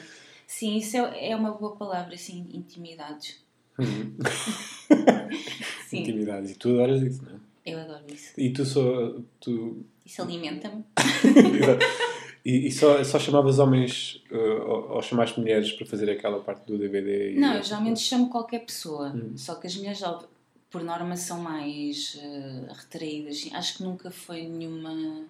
Sim, 0.47 0.77
isso 0.77 0.97
é, 0.97 1.31
é 1.31 1.37
uma 1.37 1.51
boa 1.53 1.75
palavra, 1.77 2.15
assim, 2.15 2.47
intimidados. 2.53 3.37
hum, 3.79 4.15
Sim, 5.89 6.01
intimidades. 6.01 6.51
E 6.53 6.55
tu 6.55 6.69
adoras 6.71 7.03
isso, 7.03 7.23
não 7.25 7.33
é? 7.33 7.37
eu 7.65 7.79
adoro 7.81 8.05
isso. 8.13 8.33
E 8.39 8.51
tu 8.53 8.65
só. 8.65 9.15
Tu, 9.41 9.85
Isso 10.07 10.23
alimenta-me. 10.23 10.85
e, 12.45 12.69
e 12.69 12.71
só, 12.71 13.03
só 13.03 13.19
chamavas 13.19 13.59
homens 13.59 14.23
uh, 14.31 14.63
ou, 14.65 14.91
ou 14.93 15.03
chamaste 15.03 15.41
mulheres 15.41 15.73
para 15.73 15.85
fazer 15.85 16.09
aquela 16.09 16.39
parte 16.39 16.65
do 16.65 16.79
DVD? 16.79 17.35
Não, 17.35 17.55
eu 17.57 17.63
geralmente 17.65 17.99
chamo 17.99 18.31
qualquer 18.31 18.61
pessoa. 18.61 19.09
Hum. 19.09 19.37
Só 19.37 19.57
que 19.57 19.67
as 19.67 19.75
mulheres, 19.75 20.01
por 20.71 20.85
norma, 20.85 21.17
são 21.17 21.41
mais 21.41 22.17
eh, 22.23 22.73
retraídas. 22.73 23.49
Acho 23.53 23.79
que 23.79 23.83
nunca 23.83 24.13
foi 24.13 24.47
nenhuma, 24.47 25.25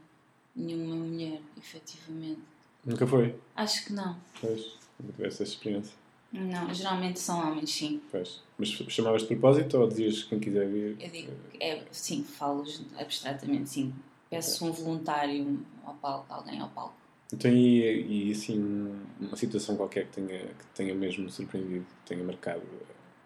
nenhuma 0.55 0.95
mulher, 0.95 1.41
efetivamente. 1.57 2.41
Nunca 2.85 3.07
foi? 3.07 3.35
Acho 3.57 3.87
que 3.87 3.95
não. 3.95 4.15
Pois, 4.41 4.77
nunca 5.01 5.15
tiveste 5.15 5.43
essa 5.43 5.55
experiência. 5.55 5.95
Não, 6.31 6.73
geralmente 6.75 7.19
são 7.19 7.41
homens, 7.41 7.71
sim. 7.71 8.01
Pois. 8.11 8.43
Mas 8.59 8.69
chamavas 8.69 9.23
de 9.23 9.29
propósito 9.29 9.79
ou 9.79 9.89
dizias 9.89 10.23
quem 10.25 10.39
quiser 10.39 10.69
vir? 10.69 10.97
Eu 11.01 11.11
digo, 11.11 11.33
é, 11.59 11.83
sim, 11.91 12.23
falo 12.23 12.63
abstratamente, 12.99 13.71
sim. 13.71 13.95
Peço 14.31 14.65
um 14.67 14.73
voluntário 14.73 15.65
ao 15.85 15.95
palco, 15.95 16.27
alguém 16.33 16.61
ao 16.61 16.69
palco. 16.69 16.95
Então, 17.33 17.51
e, 17.51 18.29
e 18.29 18.33
assim, 18.33 18.95
uma 19.21 19.37
situação 19.37 19.77
qualquer 19.77 20.07
que 20.07 20.21
tenha, 20.21 20.39
que 20.41 20.65
tenha 20.75 20.95
mesmo 20.95 21.29
surpreendido, 21.31 21.85
que 21.85 22.15
tenha 22.15 22.25
marcado 22.25 22.63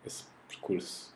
esse 0.04 0.24
percurso? 0.48 1.12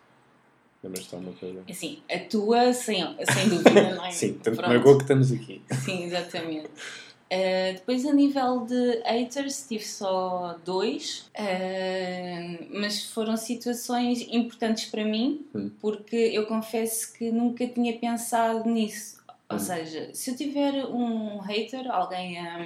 Lembras-te 0.83 1.09
de 1.09 1.15
alguma 1.17 1.33
coisa? 1.35 1.65
Assim, 1.71 2.03
a 2.11 2.19
tua, 2.19 2.73
sem, 2.75 3.03
sem 3.33 3.49
dúvida, 3.49 3.95
não 3.95 4.05
é? 4.05 4.11
Sim, 4.13 4.35
tanto 4.35 4.57
Pronto. 4.59 4.69
marcou 4.69 4.97
que 4.99 5.05
estamos 5.05 5.33
aqui. 5.33 5.63
Sim, 5.83 6.05
exatamente. 6.05 6.67
Uh, 6.67 7.73
depois, 7.73 8.05
a 8.05 8.13
nível 8.13 8.67
de 8.67 9.01
haters, 9.03 9.67
tive 9.67 9.83
só 9.85 10.59
dois, 10.63 11.31
uh, 11.39 12.67
mas 12.79 13.07
foram 13.07 13.37
situações 13.37 14.21
importantes 14.31 14.85
para 14.87 15.05
mim, 15.05 15.45
Hum. 15.55 15.71
porque 15.81 16.15
eu 16.17 16.47
confesso 16.47 17.15
que 17.15 17.31
nunca 17.33 17.67
tinha 17.67 17.99
pensado 17.99 18.69
nisso. 18.69 19.24
Ou 19.49 19.57
Hum. 19.57 19.61
seja, 19.61 20.11
se 20.15 20.31
eu 20.31 20.37
tiver 20.37 20.87
um 20.87 21.39
hater, 21.39 21.91
alguém 21.91 22.39
a, 22.39 22.65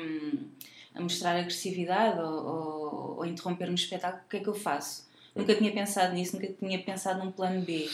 a 0.95 1.01
mostrar 1.01 1.37
agressividade 1.37 2.21
ou, 2.21 2.47
ou, 2.47 3.17
ou 3.19 3.27
interromper-me 3.27 3.75
o 3.75 3.75
espetáculo, 3.75 4.23
o 4.25 4.29
que 4.29 4.37
é 4.37 4.41
que 4.41 4.49
eu 4.49 4.55
faço? 4.55 5.09
Hum. 5.35 5.41
Nunca 5.41 5.55
tinha 5.55 5.73
pensado 5.73 6.15
nisso, 6.15 6.37
nunca 6.37 6.53
tinha 6.53 6.79
pensado 6.83 7.25
num 7.25 7.33
plano 7.33 7.61
B. 7.63 7.89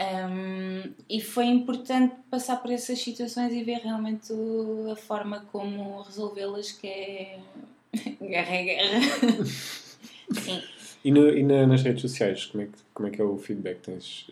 Um, 0.00 0.92
e 1.08 1.20
foi 1.20 1.44
importante 1.46 2.16
passar 2.28 2.56
por 2.56 2.70
essas 2.72 2.98
situações 3.00 3.52
e 3.52 3.62
ver 3.62 3.78
realmente 3.78 4.32
a 4.90 4.96
forma 4.96 5.46
como 5.52 6.02
resolvê-las, 6.02 6.72
que 6.72 6.86
é 6.88 7.38
guerra 8.20 8.54
é 8.56 8.62
guerra. 8.64 9.00
Sim. 10.34 10.62
E, 11.04 11.10
no, 11.12 11.28
e 11.28 11.42
na- 11.44 11.66
nas 11.66 11.82
redes 11.82 12.00
sociais, 12.02 12.46
como 12.46 12.62
é, 12.64 12.66
que, 12.66 12.72
como 12.92 13.08
é 13.08 13.10
que 13.12 13.20
é 13.20 13.24
o 13.24 13.36
feedback 13.38 13.78
tens? 13.82 14.28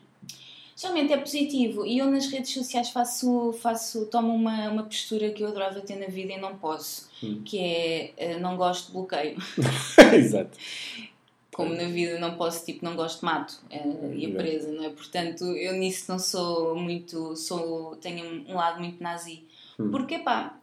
Geralmente 0.83 1.13
é 1.13 1.17
positivo 1.17 1.87
e 1.87 1.99
eu 1.99 2.11
nas 2.11 2.27
redes 2.27 2.53
sociais 2.53 2.91
faço, 2.91 3.53
faço 3.63 4.05
tomo 4.07 4.35
uma, 4.35 4.69
uma 4.69 4.83
postura 4.83 5.31
que 5.31 5.41
eu 5.41 5.47
adorava 5.47 5.81
ter 5.81 5.95
na 5.95 6.07
vida 6.07 6.33
e 6.33 6.41
não 6.41 6.57
posso, 6.57 7.09
Hum. 7.23 7.41
que 7.45 7.57
é 7.61 8.13
eh, 8.17 8.39
não 8.41 8.57
gosto 8.57 8.87
de 8.89 8.93
bloqueio. 8.95 9.37
Exato. 10.13 10.59
Como 11.55 11.73
na 11.73 11.85
vida 11.85 12.19
não 12.19 12.35
posso, 12.37 12.65
tipo, 12.65 12.85
não 12.85 12.97
gosto 12.97 13.21
de 13.21 13.25
mato 13.27 13.61
eh, 13.71 14.13
e 14.17 14.27
a 14.27 14.31
presa, 14.37 14.73
não 14.73 14.83
é? 14.85 14.89
Portanto, 14.91 15.45
eu 15.45 15.75
nisso 15.75 16.11
não 16.11 16.19
sou 16.19 16.75
muito, 16.75 17.37
sou, 17.37 17.95
tenho 17.97 18.45
um 18.51 18.55
lado 18.57 18.81
muito 18.81 19.01
nazi. 19.01 19.45
Hum. 19.79 19.89
Porque, 19.93 20.19
pá, 20.19 20.59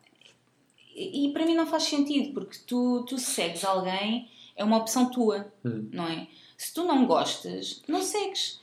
e, 0.94 1.28
e 1.28 1.32
para 1.32 1.46
mim 1.46 1.56
não 1.56 1.66
faz 1.66 1.84
sentido, 1.84 2.34
porque 2.34 2.58
tu, 2.68 3.06
tu 3.08 3.18
segues 3.18 3.64
alguém, 3.64 4.28
é 4.58 4.66
uma 4.66 4.76
opção 4.80 5.10
tua, 5.10 5.48
Hum. 5.64 5.88
não 5.94 6.06
é? 6.10 6.28
Se 6.58 6.74
tu 6.74 6.84
não 6.84 7.06
gostas, 7.06 7.82
não 7.88 8.02
segues. 8.02 8.60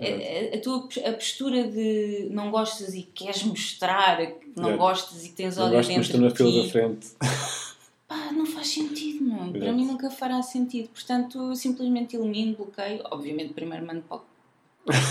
A, 0.00 0.04
a- 0.04 0.56
a 0.56 0.60
tua 0.60 0.88
a 1.08 1.12
postura 1.12 1.64
de 1.68 2.28
não 2.30 2.50
gostas 2.50 2.94
e 2.94 3.02
queres 3.02 3.42
mostrar 3.44 4.16
que 4.26 4.46
não 4.56 4.70
Exato. 4.70 4.78
gostas 4.78 5.24
e 5.24 5.28
que 5.28 5.34
tens 5.36 5.58
ódio 5.58 5.80
dentro 5.82 6.00
estou 6.02 6.20
na 6.20 6.28
de 6.28 6.36
fila 6.36 6.50
ti, 6.50 6.62
da 6.66 6.68
frente. 6.72 7.06
pá, 8.08 8.32
não 8.32 8.46
faz 8.46 8.68
sentido, 8.68 9.24
não. 9.24 9.52
Para 9.52 9.72
mim 9.72 9.86
nunca 9.86 10.10
fará 10.10 10.42
sentido. 10.42 10.88
Portanto, 10.88 11.54
simplesmente 11.54 12.16
elimino, 12.16 12.56
bloqueio. 12.56 13.00
Obviamente, 13.10 13.52
primeiro 13.54 13.86
mando 13.86 14.02
para 14.02 14.20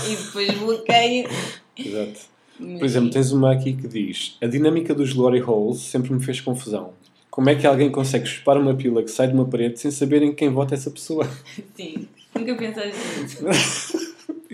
e 0.10 0.16
depois 0.16 0.52
bloqueio. 0.60 1.30
Exato. 1.78 2.20
Mas 2.60 2.80
Por 2.80 2.86
exemplo, 2.86 3.10
tens 3.10 3.32
uma 3.32 3.52
aqui 3.54 3.74
que 3.74 3.88
diz: 3.88 4.38
A 4.42 4.48
dinâmica 4.48 4.94
dos 4.94 5.12
glory 5.14 5.42
holes 5.42 5.80
sempre 5.82 6.14
me 6.14 6.24
fez 6.24 6.40
confusão. 6.40 6.94
como 7.30 7.50
é 7.50 7.56
que 7.56 7.68
alguém 7.68 7.92
consegue 7.92 8.26
chupar 8.26 8.58
uma 8.58 8.74
pila 8.76 9.04
que 9.04 9.12
sai 9.12 9.28
de 9.28 9.34
uma 9.34 9.46
parede 9.46 9.78
sem 9.80 9.92
saberem 9.92 10.34
quem 10.34 10.50
vota 10.50 10.74
essa 10.74 10.90
pessoa? 10.90 11.28
Sim, 11.76 12.08
nunca 12.34 12.56
pensaste 12.56 12.98
nisso. 13.22 14.05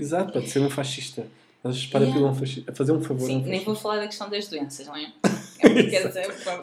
Exato, 0.01 0.33
pode 0.33 0.49
ser 0.49 0.59
um 0.59 0.69
fascista. 0.69 1.25
Mas 1.63 1.77
chupar 1.77 2.01
Yeah. 2.01 2.25
um 2.25 2.33
fascista. 2.33 2.71
A 2.71 2.75
fazer 2.75 2.91
um 2.91 3.01
favor 3.01 3.27
Sim, 3.27 3.37
um 3.37 3.41
nem 3.45 3.63
vou 3.63 3.75
falar 3.75 3.97
da 3.99 4.07
questão 4.07 4.27
das 4.29 4.47
doenças, 4.47 4.87
não 4.87 4.95
é? 4.95 5.11
É 5.63 5.67
é, 5.67 5.69
porque 5.71 5.95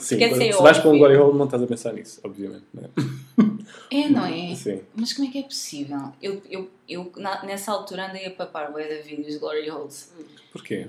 Sim, 0.01 0.25
essa 0.25 0.43
é 0.45 0.53
se 0.53 0.61
vais 0.61 0.79
para 0.79 0.91
um 0.91 0.99
glory 0.99 1.17
hole 1.17 1.39
não 1.39 1.45
estás 1.45 1.63
a 1.63 1.67
pensar 1.69 1.93
nisso, 1.93 2.21
obviamente. 2.25 2.65
Não 2.75 2.83
é? 2.83 2.89
É, 3.91 4.09
não 4.09 4.27
é? 4.27 4.55
Sim. 4.57 4.81
Mas 4.95 5.13
como 5.13 5.29
é 5.29 5.31
que 5.31 5.39
é 5.39 5.43
possível? 5.43 6.13
Eu, 6.21 6.43
eu, 6.51 6.69
eu 6.89 7.13
na- 7.17 7.43
nessa 7.45 7.71
altura 7.71 8.09
andei 8.11 8.27
a 8.27 8.31
papar 8.33 8.73
bué 8.73 8.87
de 8.89 9.03
vídeos 9.09 9.35
de 9.35 9.39
Glory 9.39 9.71
Holes. 9.71 10.13
Porquê? 10.53 10.89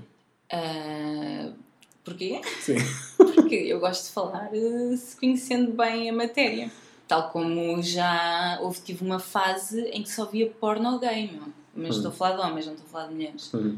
Ah, 0.51 1.51
porquê? 2.03 2.41
Sim. 2.61 2.75
Porque 3.17 3.55
eu 3.55 3.79
gosto 3.79 4.05
de 4.07 4.11
falar 4.11 4.49
eh, 4.53 4.95
se 4.97 5.15
conhecendo 5.17 5.71
bem 5.73 6.09
a 6.09 6.13
matéria. 6.13 6.71
Tal 7.07 7.29
como 7.31 7.81
já 7.81 8.57
houve, 8.61 8.81
tive 8.81 9.03
uma 9.05 9.19
fase 9.19 9.81
em 9.89 10.01
que 10.03 10.09
só 10.09 10.25
via 10.25 10.49
porno 10.49 10.99
gay, 10.99 11.29
meu. 11.31 11.43
Mas 11.79 11.95
Hum. 11.95 11.97
estou 11.97 12.11
a 12.11 12.13
falar 12.13 12.35
de 12.35 12.41
homens, 12.51 12.65
não 12.65 12.73
estou 12.73 12.87
a 12.87 12.91
falar 12.91 13.07
de 13.07 13.13
mulheres. 13.15 13.53
Uhum. 13.53 13.77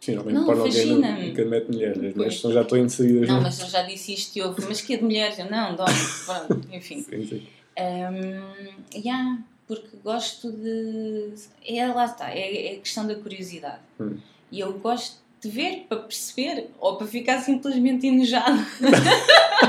Sim, 0.00 0.14
normalmente 0.16 0.40
Não, 0.40 0.46
porno 0.54 0.70
gay 0.72 0.86
nunca 0.86 1.44
mete 1.46 1.66
mulheres. 1.70 1.96
As 1.96 2.02
mulheres 2.02 2.16
Pois. 2.16 2.40
são- 2.40 2.52
já 2.52 2.62
estão 2.62 2.78
inseridas 2.78 3.28
Não, 3.28 3.36
no- 3.36 3.42
mas 3.42 3.58
eu 3.60 3.66
já 3.68 3.82
disse 3.82 4.12
isto 4.12 4.36
e 4.36 4.42
houve, 4.42 4.62
mas 4.66 4.80
que 4.82 4.94
é 4.94 4.96
de 4.98 5.04
mulheres? 5.04 5.38
Eu, 5.38 5.50
não, 5.50 5.74
de 5.74 5.80
homens. 5.80 6.22
Pronto, 6.26 6.60
enfim. 6.72 7.02
Sim, 7.02 7.26
sim. 7.26 7.42
Um, 7.78 8.98
yeah, 8.98 9.38
porque 9.66 9.96
gosto 10.04 10.52
de. 10.52 11.32
É, 11.66 11.86
lá 11.86 12.04
está, 12.04 12.30
é, 12.30 12.74
é 12.74 12.76
a 12.76 12.80
questão 12.80 13.06
da 13.06 13.14
curiosidade. 13.14 13.80
Hum. 13.98 14.16
E 14.52 14.60
eu 14.60 14.74
gosto 14.74 15.16
de 15.40 15.48
ver 15.48 15.86
para 15.88 15.98
perceber 15.98 16.68
ou 16.78 16.96
para 16.96 17.06
ficar 17.06 17.40
simplesmente 17.40 18.06
enojado. 18.06 18.64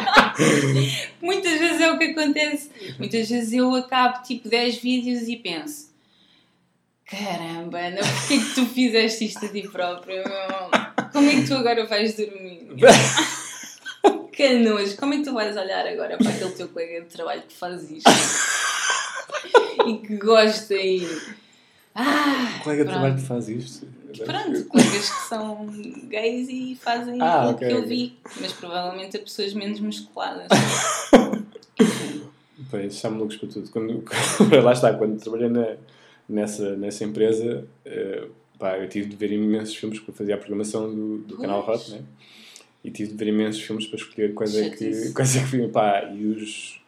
Muitas 1.21 1.59
vezes 1.59 1.81
é 1.81 1.91
o 1.91 1.97
que 1.97 2.05
acontece. 2.05 2.69
Muitas 2.99 3.29
vezes 3.29 3.53
eu 3.53 3.73
acabo 3.75 4.21
tipo 4.23 4.49
10 4.49 4.77
vídeos 4.77 5.27
e 5.27 5.35
penso: 5.37 5.89
caramba, 7.09 7.77
Ana, 7.79 7.97
porquê 8.01 8.39
que 8.39 8.55
tu 8.55 8.65
fizeste 8.67 9.25
isto 9.25 9.45
a 9.45 9.49
ti 9.49 9.67
próprio? 9.67 10.23
meu? 10.23 11.05
Como 11.11 11.29
é 11.29 11.35
que 11.35 11.47
tu 11.47 11.53
agora 11.55 11.85
vais 11.85 12.15
dormir? 12.15 12.67
Canoas, 14.35 14.93
como 14.95 15.13
é 15.13 15.17
que 15.17 15.23
tu 15.23 15.33
vais 15.33 15.55
olhar 15.55 15.87
agora 15.87 16.17
para 16.17 16.29
aquele 16.29 16.51
teu 16.51 16.67
colega 16.67 17.01
de 17.01 17.07
trabalho 17.07 17.43
que 17.43 17.53
faz 17.55 17.89
isto? 17.89 18.09
e 19.87 19.97
que 19.99 20.17
gosta 20.17 20.73
e. 20.73 21.07
Ah! 21.93 22.57
O 22.59 22.63
colega 22.63 22.83
de 22.83 22.89
pronto. 22.89 22.99
trabalho 23.01 23.15
que 23.21 23.27
faz 23.27 23.47
isto. 23.47 23.87
Pronto, 24.25 24.65
colegas 24.65 25.09
que 25.09 25.27
são 25.29 25.65
gays 26.09 26.47
e 26.49 26.77
fazem 26.81 27.21
Ah, 27.21 27.47
o 27.47 27.51
ok, 27.51 27.67
que 27.67 27.73
eu 27.73 27.79
ok. 27.79 27.89
vi, 27.89 28.17
mas 28.41 28.51
provavelmente 28.53 29.15
a 29.17 29.19
pessoas 29.21 29.53
menos 29.53 29.79
musculadas. 29.79 30.47
Pois, 32.71 33.03
há 33.05 33.09
malucos 33.09 33.37
para 33.37 33.49
tudo. 33.49 33.69
Quando, 33.69 34.03
lá 34.63 34.71
está, 34.73 34.93
quando 34.93 35.19
trabalhei 35.19 35.49
na, 35.49 35.75
nessa, 36.27 36.75
nessa 36.75 37.03
empresa, 37.03 37.67
eh, 37.85 38.27
pá, 38.59 38.77
eu 38.77 38.87
tive 38.89 39.07
de 39.09 39.15
ver 39.15 39.31
imensos 39.31 39.75
filmes 39.75 39.99
para 39.99 40.13
fazer 40.13 40.33
a 40.33 40.37
programação 40.37 40.93
do, 40.93 41.17
do 41.19 41.37
canal. 41.37 41.67
Hot, 41.69 41.91
né? 41.91 42.01
E 42.83 42.91
tive 42.91 43.11
de 43.11 43.17
ver 43.17 43.27
imensos 43.29 43.61
filmes 43.61 43.87
para 43.87 43.97
escolher 43.97 44.33
quais 44.33 44.55
é 44.55 44.69
que, 44.69 45.11
quais 45.13 45.35
é 45.35 45.39
que 45.39 45.57
vi. 45.57 45.67
Pá, 45.69 46.11
e, 46.13 46.25
os, 46.27 46.79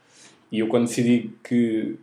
e 0.52 0.60
eu 0.60 0.68
quando 0.68 0.86
decidi 0.88 1.32
que 1.44 1.96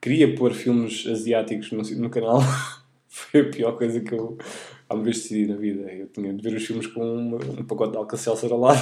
queria 0.00 0.34
pôr 0.34 0.52
filmes 0.54 1.06
asiáticos 1.06 1.72
no, 1.72 1.82
no 1.82 2.08
canal, 2.10 2.40
foi 3.08 3.40
a 3.40 3.50
pior 3.50 3.72
coisa 3.76 4.00
que 4.00 4.12
eu 4.14 4.38
alguma 4.88 5.04
vez 5.04 5.18
decidi 5.22 5.46
na 5.46 5.56
vida. 5.56 5.82
Eu 5.92 6.06
tinha 6.08 6.32
de 6.32 6.42
ver 6.42 6.56
os 6.56 6.64
filmes 6.66 6.86
com 6.86 7.00
uma- 7.02 7.36
um 7.60 7.64
pacote 7.64 7.92
de 7.92 7.98
Alka-Seltzer 7.98 8.52
ao 8.52 8.60
lado. 8.60 8.80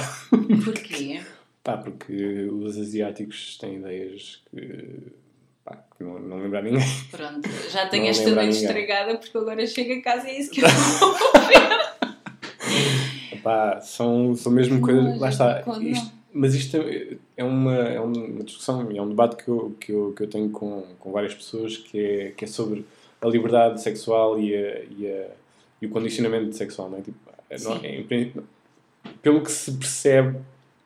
Porquê? 0.63 1.19
Pá, 1.63 1.77
porque 1.77 2.43
os 2.51 2.77
asiáticos 2.77 3.57
têm 3.57 3.75
ideias 3.75 4.41
que, 4.49 4.57
pá, 5.63 5.83
não, 5.99 6.19
não 6.19 6.37
lembra 6.41 6.59
a 6.59 6.61
ninguém. 6.61 6.81
Pronto, 7.11 7.47
já 7.71 7.87
tenho 7.87 8.03
Não 8.03 8.09
esta 8.11 8.29
noite 8.31 8.57
estragada 8.57 9.17
porque 9.17 9.37
agora 9.37 9.65
chego 9.67 9.93
a 9.93 10.01
casa 10.01 10.27
e 10.27 10.31
é 10.31 10.39
isso 10.39 10.51
que 10.51 10.61
eu 10.61 10.67
vou 10.69 11.29
Pá, 13.43 13.79
são, 13.81 14.35
são 14.35 14.51
mesmo 14.51 14.81
coisas. 14.81 15.19
Lá 15.19 15.29
está. 15.29 15.63
Isto, 15.81 16.11
mas 16.33 16.53
isto 16.53 16.77
é, 16.77 17.17
é 17.37 17.43
uma, 17.43 17.75
é 17.75 17.99
uma 17.99 18.43
discussão 18.43 18.91
e 18.91 18.97
é 18.97 19.01
um 19.01 19.09
debate 19.09 19.43
que 19.43 19.49
eu, 19.49 19.75
que 19.79 19.91
eu, 19.91 20.13
que 20.15 20.23
eu 20.23 20.27
tenho 20.27 20.49
com, 20.49 20.83
com 20.99 21.11
várias 21.11 21.33
pessoas 21.33 21.77
que 21.77 21.99
é, 21.99 22.31
que 22.35 22.45
é 22.45 22.47
sobre 22.47 22.85
a 23.21 23.27
liberdade 23.27 23.81
sexual 23.81 24.39
e, 24.39 24.55
a, 24.55 24.79
e, 24.83 25.07
a, 25.07 25.27
e 25.81 25.85
o 25.87 25.89
condicionamento 25.89 26.55
sexual. 26.55 26.89
Não 26.89 26.97
é? 26.97 27.01
Tipo, 27.01 27.17
não- 27.63 27.79
Sim. 27.79 27.85
é- 27.85 27.95
em 27.95 28.33
pelo 29.21 29.41
que 29.41 29.51
se 29.51 29.71
percebe 29.71 30.37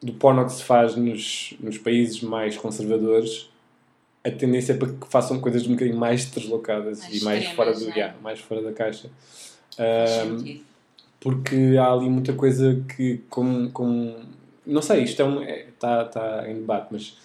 do 0.01 0.13
porno 0.13 0.45
que 0.45 0.51
se 0.51 0.63
faz 0.63 0.95
nos, 0.95 1.55
nos 1.59 1.77
países 1.77 2.21
mais 2.21 2.55
conservadores, 2.57 3.49
a 4.23 4.31
tendência 4.31 4.73
é 4.73 4.77
para 4.77 4.87
que 4.89 5.07
façam 5.09 5.39
coisas 5.39 5.65
um 5.67 5.71
bocadinho 5.73 5.97
mais 5.97 6.25
deslocadas 6.25 6.99
Mais 7.01 7.21
e 7.21 7.23
mais 7.25 7.47
fora, 7.49 7.73
do, 7.73 7.89
é? 7.89 7.93
yeah, 7.93 8.15
mais 8.21 8.39
fora 8.39 8.61
da 8.61 8.71
caixa. 8.71 9.09
Sentido. 10.37 10.61
porque 11.19 11.75
há 11.79 11.91
ali 11.91 12.09
muita 12.09 12.33
coisa 12.33 12.83
que, 12.95 13.21
como, 13.29 13.69
como 13.71 14.15
não 14.65 14.81
sei, 14.81 15.03
isto 15.03 15.21
é 15.21 15.25
um, 15.25 15.41
está 15.43 16.05
tá 16.05 16.49
em 16.49 16.55
debate, 16.55 16.87
mas 16.91 17.17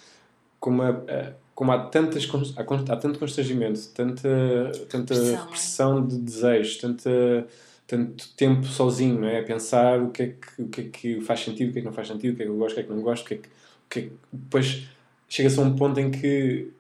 como, 0.58 0.82
a- 0.82 0.88
a- 0.90 1.32
como 1.54 1.72
há, 1.72 1.78
tantas, 1.86 2.26
há, 2.56 2.62
há 2.92 2.96
tanto 2.96 3.18
constrangimento, 3.18 3.80
tanta, 3.94 4.72
tanta 4.88 5.14
Pressão, 5.14 5.46
pressão, 5.48 6.00
não 6.00 6.04
é? 6.04 6.10
de 6.10 6.18
desejos, 6.18 6.76
tanta, 6.78 7.46
tanto 7.86 8.28
tempo 8.36 8.64
sozinho, 8.66 9.20
não 9.20 9.28
é? 9.28 9.40
A 9.40 9.42
pensar 9.44 10.00
o 10.00 10.10
que, 10.10 10.22
é 10.22 10.26
que, 10.28 10.62
o 10.62 10.68
que 10.68 10.80
é 10.80 10.84
que 10.84 11.20
faz 11.20 11.40
sentido, 11.40 11.70
o 11.70 11.72
que 11.72 11.78
é 11.78 11.82
que 11.82 11.86
não 11.86 11.92
faz 11.92 12.08
sentido, 12.08 12.34
o 12.34 12.36
que 12.36 12.42
é 12.42 12.46
que 12.46 12.50
eu 12.52 12.56
gosto, 12.56 12.72
o 12.72 12.74
que 12.76 12.80
é 12.80 12.84
que 12.84 12.90
não 12.92 13.02
gosto, 13.02 13.24
o 13.24 13.28
que 13.28 13.34
é 13.34 13.36
que, 13.38 13.48
o 13.48 13.88
que, 13.90 13.98
é 13.98 14.02
que- 14.02 14.12
depois 14.32 14.84
chega-se 15.28 15.58
a 15.58 15.62
um 15.62 15.76
ponto 15.76 15.98
em 16.00 16.10
que 16.10 16.70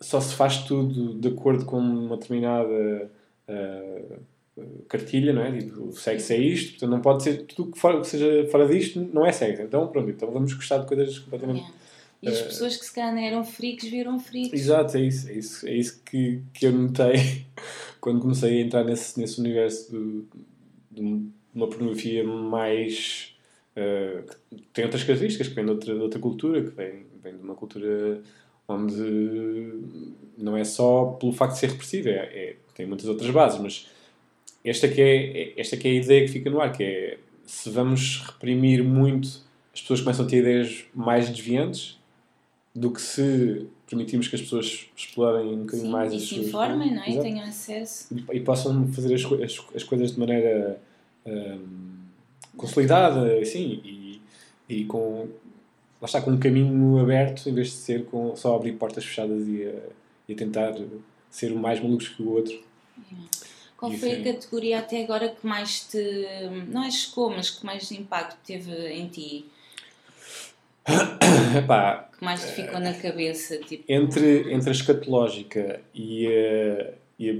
só 0.00 0.20
se 0.20 0.34
faz 0.34 0.64
tudo 0.64 1.14
de 1.14 1.28
acordo 1.28 1.64
com 1.64 1.78
uma 1.78 2.16
determinada 2.16 3.10
ah, 3.48 4.18
cartilha, 4.88 5.32
não 5.32 5.42
é? 5.42 5.58
Tipo, 5.58 5.84
o 5.88 5.92
sexo 5.92 6.32
é 6.32 6.36
isto, 6.38 6.70
portanto 6.72 6.90
não 6.90 7.00
pode 7.00 7.22
ser 7.22 7.42
tudo 7.46 7.72
que, 7.72 7.78
fora, 7.78 8.00
que 8.00 8.06
seja 8.06 8.46
fora 8.50 8.66
disto, 8.66 9.00
não 9.12 9.24
é 9.26 9.32
sexo. 9.32 9.62
Então 9.62 9.86
pronto, 9.88 10.10
então 10.10 10.30
vamos 10.30 10.52
gostar 10.54 10.78
de 10.78 10.86
coisas 10.86 11.18
completamente. 11.18 11.58
Yeah. 11.60 11.74
E 12.22 12.28
as 12.28 12.38
eh, 12.38 12.44
pessoas 12.44 12.76
que 12.76 12.84
se 12.86 12.94
calhar 12.94 13.16
eram 13.18 13.44
freaks 13.44 13.88
viram 13.88 14.18
freaks. 14.18 14.52
Exato, 14.52 14.96
é 14.96 15.00
isso, 15.02 15.28
é 15.28 15.32
isso, 15.34 15.68
é 15.68 15.74
isso 15.74 16.02
que, 16.04 16.40
que 16.54 16.66
eu 16.66 16.72
notei 16.72 17.44
quando 18.00 18.20
comecei 18.20 18.58
a 18.58 18.64
entrar 18.64 18.84
nesse, 18.84 19.18
nesse 19.20 19.40
universo 19.40 19.90
do- 19.92 20.26
de 20.90 21.28
uma 21.54 21.68
pornografia 21.68 22.24
mais. 22.24 23.36
eh, 23.76 24.22
que 24.50 24.62
tem 24.72 24.84
outras 24.84 25.02
características, 25.02 25.48
que 25.48 25.54
vem 25.54 25.64
de 25.64 25.70
outra, 25.72 25.94
de 25.94 26.00
outra 26.00 26.20
cultura, 26.20 26.62
que 26.62 26.70
vem, 26.70 27.04
vem 27.22 27.36
de 27.36 27.42
uma 27.42 27.54
cultura 27.54 28.22
onde 28.68 29.72
não 30.36 30.56
é 30.56 30.64
só 30.64 31.06
pelo 31.20 31.32
facto 31.32 31.54
de 31.54 31.60
ser 31.60 31.70
repressiva, 31.70 32.08
é, 32.08 32.14
é- 32.14 32.56
tem 32.74 32.86
muitas 32.86 33.06
outras 33.06 33.30
bases, 33.30 33.60
mas 33.60 33.88
esta 34.64 34.88
que 34.88 35.00
é, 35.00 35.42
é- 35.42 35.52
esta 35.56 35.76
que 35.76 35.86
é 35.86 35.90
a 35.90 35.94
ideia 35.94 36.26
que 36.26 36.32
fica 36.32 36.50
no 36.50 36.60
ar, 36.60 36.72
que 36.72 36.82
é 36.82 37.18
se 37.46 37.70
vamos 37.70 38.22
reprimir 38.26 38.82
muito, 38.82 39.28
as 39.72 39.80
pessoas 39.80 40.00
começam 40.00 40.24
a 40.24 40.28
ter 40.28 40.38
ideias 40.38 40.84
mais 40.94 41.28
desviantes 41.28 41.98
do 42.74 42.90
que 42.90 43.00
se 43.00 43.66
permitirmos 43.86 44.26
que 44.28 44.34
as 44.34 44.42
pessoas 44.42 44.86
explorem 44.96 45.46
um 45.46 45.60
bocadinho 45.60 45.86
Sim, 45.86 45.92
mais 45.92 46.12
e 46.12 46.16
as 46.16 46.22
se 46.22 46.40
informem, 46.40 46.94
não 46.94 47.02
é? 47.02 47.10
Exato. 47.10 47.22
Tenham 47.22 47.46
acesso. 47.46 48.14
E, 48.14 48.36
e 48.36 48.40
possam 48.40 48.88
fazer 48.88 49.14
as, 49.14 49.24
as, 49.24 49.64
as 49.74 49.84
coisas 49.84 50.12
de 50.12 50.18
maneira 50.18 50.80
hum, 51.26 51.96
consolidada, 52.56 53.38
assim, 53.38 53.80
e, 53.84 54.20
e 54.68 54.84
com... 54.86 55.28
Lá 56.04 56.06
está, 56.06 56.20
com 56.20 56.32
um 56.32 56.38
caminho 56.38 56.98
aberto, 57.00 57.48
em 57.48 57.54
vez 57.54 57.68
de 57.68 57.72
ser 57.76 58.04
com 58.04 58.36
só 58.36 58.54
abrir 58.54 58.72
portas 58.72 59.02
fechadas 59.06 59.48
e 59.48 59.64
a, 59.66 59.72
e 60.28 60.34
a 60.34 60.36
tentar 60.36 60.74
ser 61.30 61.50
o 61.50 61.56
mais 61.56 61.80
malucos 61.82 62.10
que 62.10 62.22
o 62.22 62.28
outro. 62.30 62.62
Qual 63.74 63.90
E 63.90 63.96
foi 63.96 64.10
a 64.10 64.12
assim- 64.12 64.24
categoria 64.24 64.80
até 64.80 65.02
agora 65.02 65.30
que 65.30 65.46
mais 65.46 65.80
te. 65.88 65.96
não 66.68 66.84
é 66.84 66.90
chocou, 66.90 67.30
mas 67.30 67.48
que 67.48 67.64
mais 67.64 67.90
impacto 67.90 68.36
teve 68.46 68.70
em 68.88 69.08
ti? 69.08 69.46
Epá, 71.56 72.10
Que 72.18 72.22
mais 72.22 72.42
te 72.42 72.52
ficou 72.52 72.78
na 72.80 72.92
cabeça? 72.92 73.56
Tipo, 73.56 73.84
entre, 73.88 74.52
entre 74.52 74.68
a 74.68 74.72
escatológica 74.72 75.80
e 75.94 76.26
a, 76.26 76.92
e 77.18 77.30
a, 77.30 77.34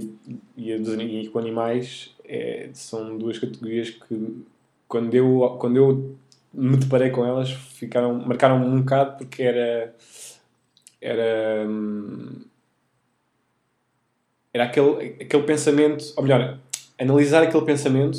e 0.57 0.73
a 0.73 0.77
dos 0.79 0.95
e 0.99 1.29
com 1.31 1.37
animais 1.37 2.15
é, 2.27 2.67
são 2.73 3.15
duas 3.15 3.37
categorias 3.37 3.91
que 3.91 4.43
quando 4.87 5.13
eu, 5.13 5.55
quando 5.59 5.77
eu 5.77 6.15
me 6.55 6.77
deparei 6.77 7.09
com 7.09 7.25
elas 7.25 7.51
ficaram, 7.51 8.13
marcaram-me 8.13 8.65
um 8.65 8.79
bocado 8.79 9.17
porque 9.17 9.43
era 9.43 9.95
era 11.01 11.67
hum, 11.67 12.45
era 14.53 14.63
aquele, 14.63 15.17
aquele 15.21 15.43
pensamento 15.43 16.13
ou 16.15 16.23
melhor, 16.23 16.57
analisar 16.97 17.43
aquele 17.43 17.65
pensamento 17.65 18.17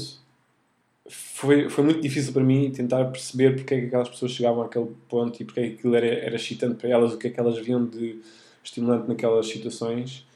foi, 1.08 1.68
foi 1.68 1.84
muito 1.84 2.00
difícil 2.00 2.32
para 2.32 2.42
mim 2.42 2.70
tentar 2.70 3.04
perceber 3.06 3.56
porque 3.56 3.74
é 3.74 3.80
que 3.80 3.86
aquelas 3.86 4.08
pessoas 4.08 4.32
chegavam 4.32 4.62
àquele 4.62 4.90
ponto 5.08 5.40
e 5.40 5.44
porque 5.44 5.60
é 5.60 5.68
que 5.68 5.74
aquilo 5.74 5.94
era, 5.94 6.06
era 6.06 6.36
excitante 6.36 6.76
para 6.76 6.88
elas, 6.88 7.12
o 7.12 7.18
que 7.18 7.28
é 7.28 7.30
que 7.30 7.38
elas 7.38 7.58
viam 7.58 7.84
de 7.84 8.20
estimulante 8.64 9.08
naquelas 9.08 9.46
situações. 9.46 10.26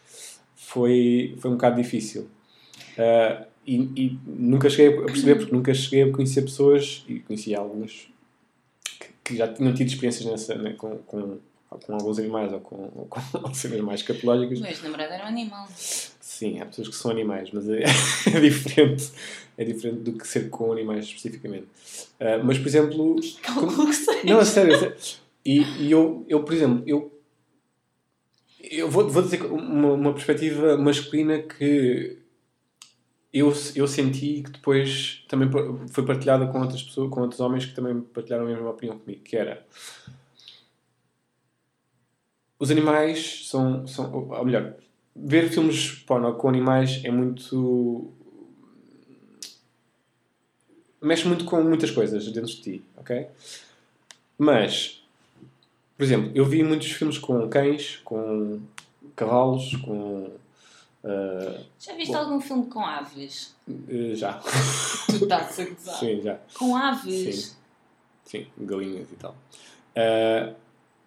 Foi, 0.55 1.35
foi 1.39 1.51
um 1.51 1.55
bocado 1.55 1.77
difícil. 1.77 2.29
Ah, 2.99 3.47
e, 3.66 3.77
e 3.96 4.18
nunca 4.27 4.68
cheguei 4.68 4.99
a 4.99 5.03
perceber, 5.05 5.37
porque 5.37 5.55
nunca 5.55 5.75
cheguei 5.75 6.03
a 6.03 6.12
conhecer 6.12 6.42
pessoas, 6.42 7.05
e 7.09 7.20
conheci 7.20 7.55
alguns, 7.55 8.09
que, 8.85 9.09
que 9.25 9.37
já 9.37 9.46
tinham 9.53 9.75
tido 9.75 9.88
experiências 9.88 10.25
nessa, 10.25 10.55
né, 10.55 10.73
com, 10.73 10.96
com, 10.99 11.38
com 11.68 11.94
alguns 11.94 12.18
animais 12.18 12.53
ou 12.53 12.61
com, 12.61 12.90
ou 12.94 13.07
com 13.07 13.20
cenas 13.55 13.81
mais 13.81 14.03
catológicas. 14.03 14.59
O 14.59 14.62
meu 14.62 14.70
ex-namorado 14.70 15.12
era 15.12 15.25
um 15.25 15.29
animal. 15.29 15.68
Sim, 15.77 16.59
há 16.59 16.66
pessoas 16.66 16.88
que 16.88 16.94
são 16.94 17.11
animais, 17.11 17.51
mas 17.53 17.68
é, 17.68 17.83
é 18.35 18.40
diferente. 18.40 19.11
É 19.59 19.64
diferente 19.64 20.01
do 20.01 20.12
que 20.12 20.27
ser 20.27 20.49
com 20.49 20.73
animais 20.73 21.05
especificamente. 21.05 21.66
Uh, 22.18 22.42
mas, 22.42 22.57
por 22.57 22.66
exemplo. 22.66 23.23
Seja. 23.23 24.25
Não, 24.25 24.38
a 24.38 24.44
sério. 24.44 24.75
a 24.75 24.79
sério. 24.79 24.96
E, 25.44 25.61
e 25.61 25.90
eu, 25.90 26.25
eu, 26.29 26.42
por 26.42 26.55
exemplo, 26.55 26.83
eu. 26.87 27.14
Eu 28.62 28.88
vou, 28.88 29.09
vou 29.09 29.23
dizer 29.23 29.42
uma, 29.44 29.92
uma 29.92 30.12
perspectiva 30.14 30.79
masculina 30.79 31.40
que 31.40 32.20
eu, 33.33 33.53
eu 33.77 33.87
senti 33.87 34.43
que 34.43 34.51
depois 34.51 35.25
também 35.29 35.49
foi 35.88 36.05
partilhada 36.05 36.47
com 36.49 36.61
outras 36.61 36.83
pessoas, 36.83 37.11
com 37.11 37.21
outros 37.21 37.40
homens 37.40 37.64
que 37.64 37.75
também 37.75 38.01
partilharam 38.01 38.45
a 38.45 38.49
mesma 38.49 38.71
opinião 38.71 38.99
comigo, 38.99 39.23
que 39.23 39.37
era 39.37 39.64
os 42.59 42.71
animais 42.71 43.49
são, 43.49 43.87
são 43.87 44.12
ou 44.12 44.45
melhor, 44.45 44.75
ver 45.16 45.49
filmes 45.49 45.93
porno 46.07 46.35
com 46.35 46.49
animais 46.49 47.01
é 47.05 47.11
muito 47.11 48.12
mexe 51.01 51.27
muito 51.27 51.45
com 51.45 51.62
muitas 51.62 51.90
coisas 51.90 52.27
dentro 52.31 52.51
de 52.51 52.61
ti, 52.61 52.85
ok? 52.97 53.27
Mas, 54.37 55.03
por 55.97 56.05
exemplo, 56.05 56.31
eu 56.35 56.45
vi 56.45 56.62
muitos 56.62 56.90
filmes 56.93 57.16
com 57.16 57.49
cães, 57.49 57.97
com 58.05 58.61
cavalos, 59.16 59.77
com 59.77 60.31
Uh, 61.03 61.65
já 61.79 61.95
viste 61.95 62.13
bom, 62.13 62.19
algum 62.19 62.41
filme 62.41 62.67
com 62.67 62.81
aves? 62.81 63.55
Uh, 63.67 64.15
já. 64.15 64.35
Tu 65.07 65.17
estás 65.17 65.59
a 65.59 65.65
gozar. 65.65 65.99
Sim, 65.99 66.21
já. 66.21 66.39
Com 66.55 66.77
aves? 66.77 67.57
Sim, 68.25 68.47
Sim 68.47 68.47
galinhas 68.59 69.11
e 69.11 69.17
tal. 69.17 69.37
Uh, 69.97 70.55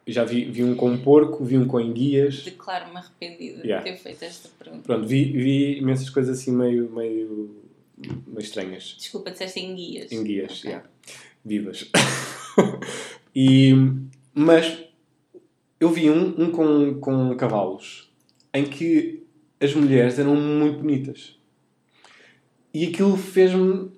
já 0.05 0.23
vi, 0.23 0.45
vi 0.45 0.63
um 0.63 0.75
com 0.75 0.97
porco, 0.97 1.45
vi 1.45 1.57
um 1.57 1.67
com 1.67 1.79
enguias. 1.79 2.43
Declaro-me 2.43 2.97
arrependida 2.97 3.61
yeah. 3.63 3.83
de 3.83 3.91
ter 3.91 3.97
feito 3.97 4.23
esta 4.23 4.49
pergunta. 4.59 4.83
Pronto, 4.83 5.07
vi, 5.07 5.31
vi 5.31 5.77
imensas 5.77 6.09
coisas 6.09 6.39
assim 6.39 6.51
meio, 6.51 6.89
meio, 6.91 7.55
meio 7.97 8.39
estranhas. 8.39 8.95
Desculpa, 8.97 9.31
disseste 9.31 9.59
enguias. 9.59 10.11
Enguias, 10.11 10.59
okay. 10.59 10.71
yeah. 10.71 10.89
Vivas. 11.45 11.89
e, 13.35 13.73
mas 14.33 14.83
eu 15.79 15.89
vi 15.89 16.09
um, 16.09 16.33
um 16.37 16.51
com, 16.51 16.99
com 16.99 17.35
cavalos 17.35 18.11
em 18.53 18.65
que 18.65 19.22
as 19.63 19.73
mulheres 19.73 20.19
eram 20.19 20.35
muito 20.35 20.79
bonitas. 20.79 21.35
E 22.73 22.85
aquilo 22.87 23.15
fez-me 23.15 23.91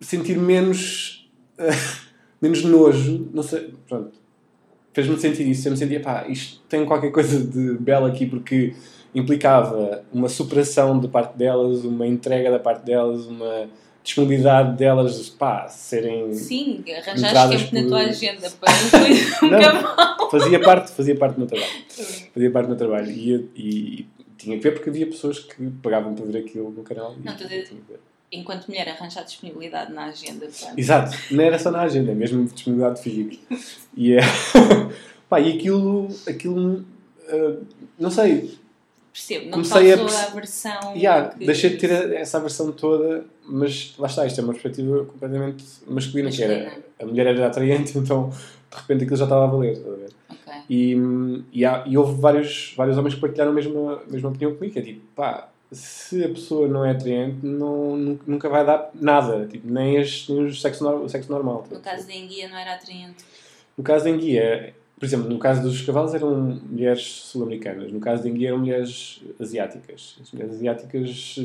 sentir 0.00 0.38
menos. 0.38 1.28
menos 2.40 2.62
nojo. 2.64 3.28
Não 3.32 3.42
sei. 3.42 3.74
Pronto. 3.88 4.12
Fez-me 4.92 5.18
sentir 5.18 5.48
isso. 5.48 5.66
Eu 5.66 5.72
me 5.72 5.78
sentia, 5.78 6.00
pá, 6.00 6.26
isto 6.28 6.60
tem 6.68 6.84
qualquer 6.84 7.10
coisa 7.10 7.40
de 7.44 7.78
belo 7.78 8.06
aqui 8.06 8.26
porque 8.26 8.74
implicava 9.14 10.04
uma 10.12 10.28
superação 10.28 10.98
da 10.98 11.08
parte 11.08 11.36
delas, 11.36 11.84
uma 11.84 12.06
entrega 12.06 12.50
da 12.50 12.58
parte 12.58 12.84
delas, 12.84 13.26
uma 13.26 13.68
disponibilidade 14.02 14.76
delas, 14.76 15.28
pá, 15.28 15.68
serem. 15.68 16.32
Sim, 16.34 16.84
arranjaste 16.96 17.70
tempo 17.70 17.70
por... 17.70 17.82
na 17.82 17.88
tua 17.88 18.10
agenda 18.10 18.50
para 18.50 18.72
um 19.46 19.50
cavalo. 19.50 20.30
Fazia 20.30 20.60
parte, 20.60 20.90
fazia 20.92 21.16
parte 21.16 21.34
do 21.34 21.38
meu 21.40 21.48
trabalho. 21.48 21.72
Fazia 22.32 22.50
parte 22.50 22.66
do 22.66 22.68
meu 22.68 22.78
trabalho. 22.78 23.10
E, 23.10 23.48
e, 23.56 24.06
tinha 24.40 24.56
que 24.56 24.62
ver 24.62 24.72
porque 24.72 24.90
havia 24.90 25.06
pessoas 25.06 25.38
que 25.38 25.70
pagavam 25.82 26.14
para 26.14 26.24
ver 26.26 26.38
aquilo 26.38 26.70
no 26.70 26.82
canal. 26.82 27.14
Não, 27.22 27.32
estou 27.32 27.46
a 27.46 27.50
dizer, 27.50 27.70
enquanto 28.32 28.68
mulher, 28.68 28.88
arranjar 28.88 29.24
disponibilidade 29.24 29.92
na 29.92 30.06
agenda. 30.06 30.46
Portanto. 30.46 30.78
Exato, 30.78 31.16
não 31.30 31.44
era 31.44 31.58
só 31.58 31.70
na 31.70 31.82
agenda, 31.82 32.12
é 32.12 32.14
mesmo 32.14 32.44
disponibilidade 32.44 33.02
física. 33.02 33.36
e, 33.96 34.14
é, 34.14 34.20
pá, 35.28 35.40
e 35.40 35.56
aquilo, 35.56 36.08
aquilo 36.26 36.84
uh, 37.28 37.66
não 37.98 38.10
sei. 38.10 38.58
Percebo, 39.12 39.46
não 39.46 39.52
comecei 39.52 39.92
a, 39.92 39.96
a 39.96 40.26
aversão. 40.26 40.94
Yeah, 40.94 41.30
que... 41.30 41.44
Deixei 41.44 41.70
de 41.70 41.76
ter 41.78 42.12
essa 42.12 42.38
aversão 42.38 42.70
toda, 42.70 43.24
mas 43.44 43.94
lá 43.98 44.06
está, 44.06 44.24
isto 44.24 44.40
é 44.40 44.44
uma 44.44 44.52
perspectiva 44.52 45.04
completamente 45.04 45.64
masculina, 45.86 46.28
masculina. 46.28 46.30
que 46.30 46.42
era 46.42 46.90
a 47.00 47.06
mulher 47.06 47.26
era 47.26 47.46
atraente, 47.46 47.96
então 47.98 48.30
de 48.30 48.76
repente 48.76 49.02
aquilo 49.02 49.16
já 49.16 49.24
estava 49.24 49.44
a 49.44 49.48
valer. 49.48 49.76
E, 50.72 50.96
e, 51.52 51.64
há, 51.64 51.82
e, 51.84 51.98
houve 51.98 52.20
vários, 52.20 52.74
vários 52.76 52.96
homens 52.96 53.16
que 53.16 53.20
partilharam 53.20 53.50
a 53.50 53.54
mesma, 53.54 54.04
a 54.06 54.12
mesma 54.12 54.28
opinião 54.28 54.54
comigo, 54.54 54.78
é 54.78 54.82
tipo, 54.82 55.00
pá, 55.16 55.48
se 55.72 56.22
a 56.22 56.28
pessoa 56.28 56.68
não 56.68 56.84
é 56.84 56.92
atraente, 56.92 57.44
não, 57.44 57.96
nunca 58.24 58.48
vai 58.48 58.64
dar 58.64 58.88
nada, 58.94 59.48
tipo, 59.48 59.68
nem, 59.68 59.98
as, 59.98 60.28
nem 60.28 60.44
o, 60.44 60.54
sexo, 60.54 60.88
o 60.88 61.08
sexo 61.08 61.28
normal. 61.28 61.66
No 61.68 61.80
caso 61.80 62.06
da 62.06 62.14
enguia 62.14 62.48
não 62.48 62.56
era 62.56 62.74
atraente? 62.74 63.24
No 63.76 63.82
caso 63.82 64.04
da 64.04 64.10
enguia, 64.10 64.72
por 64.96 65.04
exemplo, 65.04 65.28
no 65.28 65.40
caso 65.40 65.60
dos 65.60 65.82
cavalos 65.82 66.14
eram 66.14 66.60
mulheres 66.70 67.02
sul-americanas, 67.02 67.90
no 67.90 67.98
caso 67.98 68.22
da 68.22 68.28
enguia 68.28 68.50
eram 68.50 68.58
mulheres 68.58 69.20
asiáticas. 69.40 70.18
As 70.22 70.30
mulheres 70.30 70.54
asiáticas 70.54 71.36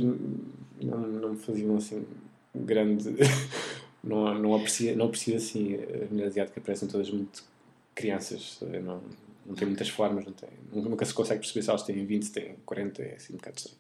não, 0.84 1.00
não 1.00 1.30
me 1.32 1.38
faziam 1.38 1.76
assim 1.76 2.06
grande... 2.54 3.10
não, 4.04 4.36
não, 4.36 4.54
aprecio, 4.54 4.96
não 4.96 5.08
aprecio 5.08 5.36
assim, 5.36 5.80
as 6.04 6.12
mulheres 6.12 6.34
asiáticas 6.34 6.64
parecem 6.64 6.88
todas 6.88 7.10
muito 7.10 7.55
crianças, 7.96 8.60
não, 8.84 9.02
não 9.46 9.56
tem 9.56 9.68
muitas 9.68 9.90
formas, 9.90 10.26
não 10.26 10.34
tem, 10.34 10.50
nunca 10.74 11.06
se 11.06 11.14
consegue 11.14 11.40
perceber 11.40 11.64
se 11.64 11.70
elas 11.70 11.84
têm 11.84 12.06
20, 12.06 12.24
se 12.24 12.32
têm 12.32 12.56
40, 12.66 13.02
é 13.02 13.16
assim 13.16 13.34
um 13.34 13.38
bocado 13.38 13.58
estranho. 13.58 13.78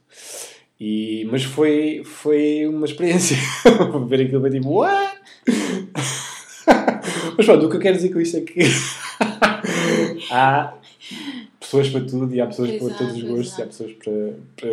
E, 0.79 1.27
mas 1.31 1.43
foi, 1.43 2.03
foi 2.03 2.65
uma 2.67 2.85
experiência. 2.85 3.37
ver 4.07 4.21
aquilo 4.21 4.41
foi 4.41 4.49
tipo, 4.49 4.69
what? 4.69 5.17
mas 7.37 7.45
pronto, 7.45 7.65
o 7.65 7.69
que 7.69 7.75
eu 7.77 7.79
quero 7.79 7.95
dizer 7.95 8.11
com 8.11 8.19
isto 8.19 8.37
é 8.37 8.41
que 8.41 8.61
há 10.31 10.77
pessoas 11.59 11.89
para 11.89 12.01
tudo 12.05 12.33
e 12.33 12.41
há 12.41 12.47
pessoas 12.47 12.69
exato, 12.69 12.85
para 12.85 12.97
todos 12.97 13.15
os 13.15 13.23
gostos 13.23 13.47
exato. 13.47 13.59
e 13.59 13.63
há 13.63 13.67
pessoas 13.67 13.93
para, 13.93 14.13
para 14.55 14.69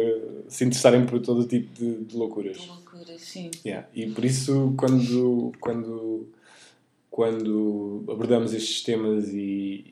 se 0.48 0.64
interessarem 0.64 1.06
por 1.06 1.20
todo 1.20 1.46
tipo 1.46 1.72
de, 1.74 2.04
de 2.04 2.16
loucuras. 2.16 2.58
De 2.58 2.66
loucuras, 2.66 3.20
sim. 3.20 3.50
Yeah. 3.64 3.88
E 3.94 4.06
por 4.06 4.24
isso, 4.24 4.74
quando, 4.76 5.52
quando 5.60 6.26
quando 7.12 8.04
abordamos 8.08 8.54
estes 8.54 8.82
temas 8.82 9.28
e, 9.28 9.84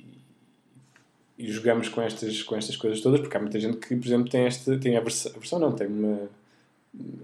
e 1.39 1.53
jogamos 1.53 1.91
com 1.91 2.01
estas, 2.01 2.43
com 2.43 2.57
estas 2.57 2.77
coisas 2.77 3.03
todas, 3.03 3.21
porque 3.21 3.37
há 3.37 3.41
muita 3.41 3.61
gente 3.61 3.77
que, 3.77 3.95
por 3.95 4.07
exemplo, 4.07 4.31
tem 4.31 4.47
esta 4.47 4.79
tem 4.79 4.97
a 4.97 5.01
versão, 5.01 5.31
a 5.37 5.39
versão 5.39 5.59
não, 5.59 5.71
tem 5.71 5.87
uma 5.87 6.19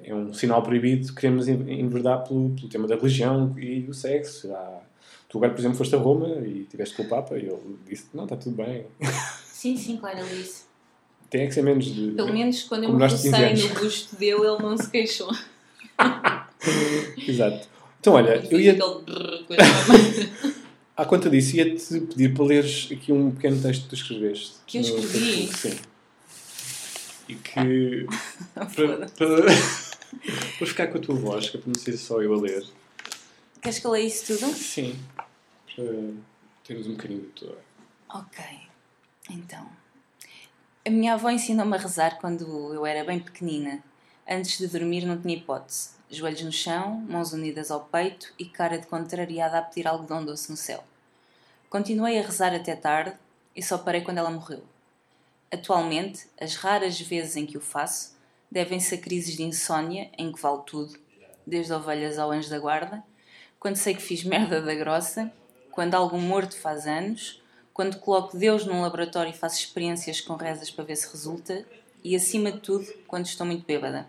é 0.05 0.15
um 0.15 0.33
sinal 0.33 0.63
proibido, 0.63 1.13
queremos 1.15 1.49
enverdar 1.49 2.23
pelo, 2.23 2.51
pelo 2.51 2.69
tema 2.69 2.87
da 2.87 2.95
religião 2.95 3.53
e 3.59 3.81
do 3.81 3.95
sexo. 3.95 4.55
Há, 4.55 4.81
tu 5.29 5.39
agora, 5.39 5.53
por 5.53 5.61
exemplo, 5.61 5.79
foste 5.79 5.97
a 5.97 5.99
Roma 5.99 6.29
e 6.47 6.61
estiveste 6.61 6.95
com 6.95 7.03
o 7.03 7.09
Papa 7.09 7.37
e 7.37 7.47
ele 7.47 7.79
disse 7.89 8.07
não, 8.13 8.25
está 8.25 8.37
tudo 8.37 8.55
bem. 8.55 8.87
Sim, 9.47 9.77
sim, 9.79 9.97
claro, 9.97 10.19
ele 10.19 10.43
disse. 10.43 10.67
Tem 11.31 11.41
é 11.41 11.47
que 11.47 11.55
ser 11.55 11.63
menos 11.63 11.87
de... 11.87 12.11
Pelo 12.11 12.33
menos 12.33 12.63
quando 12.65 12.85
eu 12.85 12.93
me 12.93 13.03
rocei 13.03 13.31
no 13.33 13.81
busto 13.81 14.15
dele, 14.15 14.47
ele 14.47 14.63
não 14.63 14.77
se 14.77 14.89
queixou. 14.89 15.31
Exato. 17.27 17.76
Então, 18.07 18.15
olha, 18.15 18.41
eu 18.49 18.61
ia. 18.61 18.79
À 20.97 21.05
conta 21.05 21.29
disso, 21.29 21.57
ia-te 21.57 22.01
pedir 22.03 22.33
para 22.33 22.45
leres 22.45 22.89
aqui 22.91 23.13
um 23.13 23.33
pequeno 23.33 23.61
texto 23.61 23.83
que 23.83 23.89
tu 23.89 23.95
escreveste. 23.97 24.55
Que 24.65 24.79
eu 24.79 24.83
escrevi? 24.83 25.53
Sim. 25.53 25.79
E 27.29 27.35
que. 27.35 28.07
para, 28.55 29.09
para, 29.09 29.09
para 30.57 30.67
ficar 30.67 30.87
com 30.87 30.99
a 30.99 31.01
tua 31.01 31.17
voz, 31.17 31.51
que 31.51 31.57
é 31.57 31.61
para 31.61 31.69
não 31.69 31.75
ser 31.79 31.99
só 31.99 32.23
eu 32.23 32.33
a 32.33 32.41
ler. 32.41 32.65
Queres 33.61 33.81
que 33.81 33.87
eu 33.87 33.91
leia 33.91 34.07
isso 34.07 34.39
tudo? 34.39 34.55
Sim. 34.55 34.97
Para 35.75 35.85
termos 36.65 36.87
um 36.87 36.93
bocadinho 36.93 37.23
de 37.23 37.27
tua. 37.27 37.59
Ok. 38.09 38.45
Então. 39.31 39.69
A 40.87 40.91
minha 40.91 41.15
avó 41.15 41.29
ensinou-me 41.29 41.75
a 41.75 41.81
rezar 41.81 42.19
quando 42.21 42.73
eu 42.73 42.87
era 42.87 43.05
bem 43.05 43.19
pequenina. 43.19 43.83
Antes 44.27 44.59
de 44.59 44.69
dormir 44.69 45.05
não 45.05 45.21
tinha 45.21 45.37
hipótese 45.37 45.96
joelhos 46.11 46.43
no 46.43 46.53
chão, 46.53 47.05
mãos 47.09 47.33
unidas 47.33 47.71
ao 47.71 47.81
peito 47.81 48.33
e 48.39 48.45
cara 48.45 48.79
de 48.79 48.87
contrariada 48.87 49.59
a 49.59 49.63
pedir 49.63 49.87
algodão 49.87 50.25
doce 50.25 50.51
no 50.51 50.57
céu. 50.57 50.83
Continuei 51.69 52.19
a 52.19 52.23
rezar 52.23 52.55
até 52.55 52.77
tarde 52.77 53.17
e 53.55 53.63
só 53.63 53.79
parei 53.79 54.01
quando 54.01 54.19
ela 54.19 54.31
morreu. 54.31 54.63
Atualmente, 55.53 56.27
as 56.41 56.55
raras 56.57 57.01
vezes 57.01 57.37
em 57.37 57.47
que 57.47 57.59
o 57.59 57.61
faço 57.61 58.17
devem-se 58.51 58.95
a 58.95 58.99
crises 58.99 59.37
de 59.37 59.43
insônia 59.43 60.11
em 60.17 60.33
que 60.33 60.41
vale 60.41 60.63
tudo, 60.67 60.99
desde 61.47 61.73
ovelhas 61.73 62.19
ao 62.19 62.31
anjo 62.31 62.51
da 62.51 62.59
guarda, 62.59 63.03
quando 63.59 63.77
sei 63.77 63.95
que 63.95 64.03
fiz 64.03 64.23
merda 64.25 64.61
da 64.61 64.75
grossa, 64.75 65.33
quando 65.71 65.95
algum 65.95 66.21
morto 66.21 66.57
faz 66.57 66.87
anos, 66.87 67.43
quando 67.75 67.99
coloco 67.99 68.37
Deus 68.37 68.65
num 68.65 68.81
laboratório 68.81 69.31
e 69.31 69.37
faço 69.37 69.59
experiências 69.59 70.21
com 70.21 70.35
rezas 70.35 70.71
para 70.71 70.85
ver 70.85 70.97
se 70.97 71.11
resulta, 71.11 71.67
e 72.03 72.15
acima 72.15 72.53
de 72.53 72.61
tudo, 72.61 72.87
quando 73.07 73.27
estou 73.27 73.47
muito 73.47 73.67
bêbada. 73.67 74.07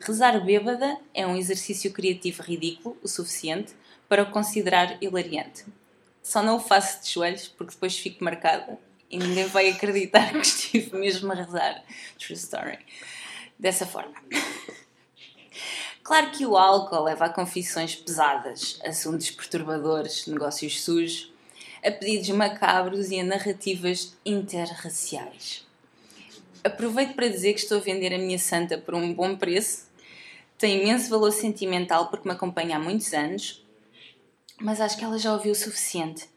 Rezar 0.00 0.42
bêbada 0.44 0.98
é 1.12 1.26
um 1.26 1.36
exercício 1.36 1.92
criativo 1.92 2.42
ridículo 2.42 2.96
o 3.02 3.08
suficiente 3.08 3.74
para 4.08 4.22
o 4.22 4.30
considerar 4.30 4.96
hilariante. 5.02 5.64
Só 6.22 6.42
não 6.42 6.56
o 6.56 6.60
faço 6.60 7.02
de 7.02 7.10
joelhos 7.10 7.48
porque 7.48 7.74
depois 7.74 7.98
fico 7.98 8.24
marcada 8.24 8.78
e 9.10 9.18
ninguém 9.18 9.46
vai 9.46 9.68
acreditar 9.68 10.32
que 10.32 10.38
estive 10.46 10.96
mesmo 10.96 11.30
a 11.30 11.34
rezar. 11.34 11.82
True 12.18 12.34
story. 12.34 12.78
Dessa 13.58 13.86
forma. 13.86 14.14
Claro 16.02 16.30
que 16.30 16.46
o 16.46 16.56
álcool 16.56 17.04
leva 17.04 17.26
a 17.26 17.30
confissões 17.32 17.94
pesadas, 17.94 18.80
assuntos 18.84 19.30
perturbadores, 19.30 20.26
negócios 20.26 20.82
sujos 20.82 21.30
a 21.84 21.90
pedidos 21.90 22.28
macabros 22.30 23.10
e 23.10 23.20
a 23.20 23.24
narrativas 23.24 24.16
interraciais. 24.24 25.66
Aproveito 26.62 27.14
para 27.14 27.28
dizer 27.28 27.54
que 27.54 27.60
estou 27.60 27.78
a 27.78 27.80
vender 27.80 28.12
a 28.14 28.18
minha 28.18 28.38
santa 28.38 28.76
por 28.76 28.94
um 28.94 29.14
bom 29.14 29.34
preço. 29.34 29.89
Tem 30.60 30.82
imenso 30.82 31.08
valor 31.08 31.32
sentimental 31.32 32.08
porque 32.08 32.28
me 32.28 32.34
acompanha 32.34 32.76
há 32.76 32.78
muitos 32.78 33.14
anos, 33.14 33.64
mas 34.60 34.78
acho 34.78 34.98
que 34.98 35.02
ela 35.02 35.18
já 35.18 35.32
ouviu 35.32 35.52
o 35.52 35.54
suficiente. 35.54 36.28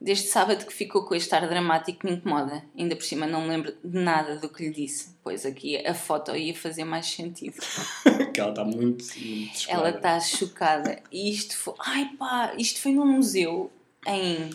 Desde 0.00 0.26
sábado 0.26 0.66
que 0.66 0.72
ficou 0.72 1.04
com 1.04 1.14
este 1.14 1.32
ar 1.32 1.48
dramático 1.48 2.00
que 2.00 2.06
me 2.06 2.12
incomoda. 2.14 2.64
Ainda 2.76 2.96
por 2.96 3.04
cima 3.04 3.24
não 3.24 3.42
me 3.42 3.48
lembro 3.48 3.76
de 3.82 3.98
nada 3.98 4.36
do 4.36 4.48
que 4.48 4.64
lhe 4.64 4.74
disse, 4.74 5.14
pois 5.22 5.46
aqui 5.46 5.76
a 5.86 5.94
foto 5.94 6.34
ia 6.34 6.56
fazer 6.56 6.82
mais 6.82 7.06
sentido. 7.06 7.56
que 8.34 8.40
ela 8.40 8.50
está 8.50 8.64
muito, 8.64 9.04
muito 9.04 9.66
Ela 9.68 9.90
está 9.90 10.18
chocada. 10.18 11.00
E 11.12 11.30
isto 11.30 11.56
foi. 11.56 11.74
Ai 11.78 12.10
pá, 12.18 12.54
isto 12.58 12.80
foi 12.80 12.92
num 12.92 13.06
museu 13.06 13.70
em 14.08 14.50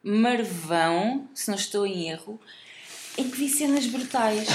Marvão, 0.00 1.28
se 1.34 1.48
não 1.48 1.56
estou 1.56 1.84
em 1.84 2.08
erro, 2.08 2.40
em 3.18 3.28
que 3.28 3.36
vi 3.36 3.48
cenas 3.48 3.86
brutais. 3.86 4.46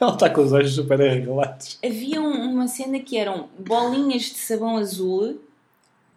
Ela 0.00 0.12
está 0.12 0.28
com 0.30 0.42
os 0.42 0.52
olhos 0.52 0.74
super 0.74 1.00
arregalados. 1.00 1.78
Havia 1.84 2.20
um- 2.20 2.52
uma 2.52 2.68
cena 2.68 2.98
que 3.00 3.16
eram 3.16 3.48
bolinhas 3.58 4.22
de 4.24 4.38
sabão 4.38 4.76
azul, 4.76 5.40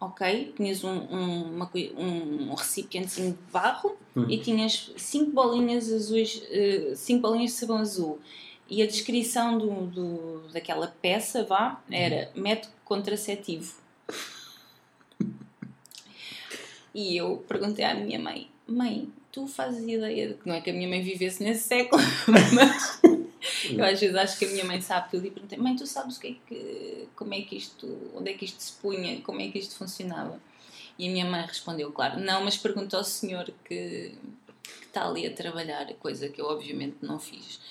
ok? 0.02 0.54
Tinhas 0.56 0.84
um, 0.84 0.90
um, 0.90 1.44
uma 1.56 1.70
um 1.98 2.54
recipientezinho 2.56 3.32
de 3.34 3.52
barro 3.52 3.96
e 4.28 4.38
tinhas 4.38 4.92
cinco 4.98 5.32
bolinhas 5.32 5.92
azuis, 5.92 6.42
eh, 6.50 6.94
cinco 6.96 7.22
bolinhas 7.22 7.52
de 7.52 7.58
sabão 7.58 7.78
azul. 7.78 8.20
E 8.70 8.82
a 8.84 8.86
descrição 8.88 9.58
do, 9.58 9.88
do, 9.88 10.42
daquela 10.54 10.94
peça, 11.02 11.44
vá, 11.44 11.82
era 11.90 12.30
método 12.36 12.74
contraceptivo. 12.86 13.74
E 16.94 17.16
eu 17.18 17.44
perguntei 17.48 17.86
à 17.86 17.94
minha 17.94 18.20
mãe, 18.20 18.50
mãe, 18.68 19.10
tu 19.40 19.48
fazes 19.48 19.88
ideia 19.88 20.28
de 20.30 20.34
que 20.34 20.48
não 20.48 20.56
é 20.56 20.62
que 20.62 20.70
a 20.70 20.74
minha 20.74 20.88
mãe 20.88 21.02
vivesse 21.02 21.42
nesse 21.42 21.68
século, 21.68 22.02
mas 22.28 23.02
eu 23.72 23.84
às 23.84 24.00
vezes 24.00 24.16
acho 24.16 24.38
que 24.38 24.46
a 24.46 24.50
minha 24.50 24.66
mãe 24.66 24.82
sabe 24.82 25.10
tudo 25.10 25.26
e 25.26 25.32
perguntei, 25.32 25.58
mãe, 25.58 25.76
tu 25.76 25.88
sabes 25.88 26.18
o 26.18 26.20
que 26.20 26.28
é 26.28 26.36
que, 26.48 27.08
como 27.16 27.34
é 27.34 27.42
que 27.42 27.56
isto, 27.56 27.88
onde 28.14 28.32
é 28.32 28.34
que 28.34 28.46
isto 28.46 28.62
se 28.62 28.74
punha, 28.74 29.22
como 29.22 29.40
é 29.42 29.50
que 29.50 29.60
isto 29.60 29.76
funcionava? 29.76 30.40
E 30.98 31.08
a 31.08 31.12
minha 31.12 31.26
mãe 31.26 31.46
respondeu, 31.46 31.92
claro, 31.92 32.20
não, 32.20 32.44
mas 32.44 32.58
pergunta 32.58 32.98
ao 32.98 33.04
senhor 33.04 33.46
que, 33.64 34.14
que 34.62 34.86
está 34.86 35.08
ali 35.08 35.26
a 35.26 35.34
trabalhar, 35.34 35.88
coisa 35.96 36.28
que 36.28 36.42
eu 36.42 36.46
obviamente 36.46 36.98
não 37.02 37.18
fiz, 37.18 37.62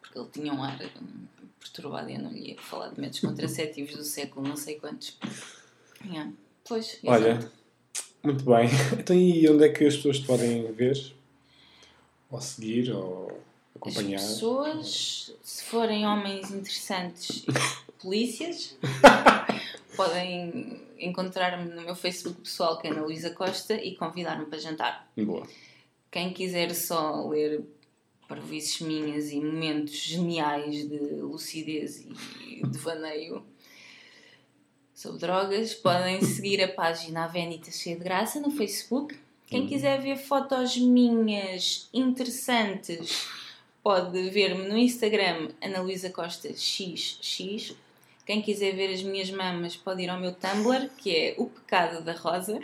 porque 0.00 0.18
ele 0.18 0.28
tinha 0.32 0.52
um 0.54 0.62
ar 0.62 0.80
hum, 0.82 1.26
perturbado 1.60 2.08
e 2.08 2.14
eu 2.14 2.22
não 2.22 2.30
lhe 2.30 2.52
ia 2.52 2.60
falar 2.60 2.88
de 2.88 2.98
métodos 2.98 3.20
contraceptivos 3.20 3.94
do 3.94 4.04
século 4.04 4.48
não 4.48 4.56
sei 4.56 4.76
quantos. 4.76 5.18
Yeah. 6.06 6.32
Pois, 6.66 6.98
Olha, 7.04 7.32
exato. 7.32 7.52
Muito 8.22 8.44
bem. 8.44 8.68
Então, 8.98 9.16
e 9.16 9.48
onde 9.48 9.64
é 9.64 9.68
que 9.68 9.84
as 9.84 9.96
pessoas 9.96 10.18
te 10.18 10.26
podem 10.26 10.72
ver? 10.72 11.12
Ou 12.30 12.40
seguir? 12.40 12.90
Ou 12.92 13.28
As 13.28 13.76
acompanhar? 13.76 14.18
pessoas, 14.20 15.32
se 15.42 15.64
forem 15.64 16.06
homens 16.06 16.50
interessantes, 16.50 17.44
polícias, 18.00 18.76
podem 19.96 20.80
encontrar-me 20.98 21.70
no 21.72 21.82
meu 21.82 21.94
Facebook 21.94 22.40
pessoal, 22.40 22.78
que 22.78 22.88
é 22.88 22.90
Ana 22.90 23.02
Luísa 23.02 23.30
Costa, 23.30 23.74
e 23.74 23.94
convidar-me 23.96 24.46
para 24.46 24.58
jantar. 24.58 25.10
Boa. 25.16 25.46
Quem 26.10 26.32
quiser 26.32 26.74
só 26.74 27.28
ler 27.28 27.62
parvoices 28.28 28.80
minhas 28.80 29.30
e 29.30 29.40
momentos 29.40 29.94
geniais 29.94 30.88
de 30.88 30.98
lucidez 30.98 32.04
e 32.44 32.62
devaneio 32.66 33.44
sobre 34.96 35.18
drogas, 35.18 35.74
podem 35.74 36.22
seguir 36.22 36.62
a 36.62 36.68
página 36.68 37.24
Avenida 37.24 37.70
Cheia 37.70 37.96
de 37.96 38.02
Graça 38.02 38.40
no 38.40 38.50
Facebook. 38.50 39.14
Quem 39.46 39.66
quiser 39.66 40.00
ver 40.00 40.16
fotos 40.16 40.74
minhas 40.78 41.86
interessantes, 41.92 43.28
pode 43.82 44.30
ver-me 44.30 44.66
no 44.66 44.76
Instagram 44.76 45.50
Ana 45.62 45.82
Luísa 45.82 46.08
Costa 46.08 46.48
XX. 46.52 47.74
Quem 48.24 48.40
quiser 48.40 48.74
ver 48.74 48.92
as 48.94 49.02
minhas 49.02 49.30
mamas 49.30 49.76
pode 49.76 50.02
ir 50.02 50.08
ao 50.08 50.18
meu 50.18 50.32
Tumblr, 50.32 50.88
que 50.96 51.14
é 51.14 51.34
o 51.36 51.44
pecado 51.46 52.02
da 52.02 52.14
rosa. 52.14 52.58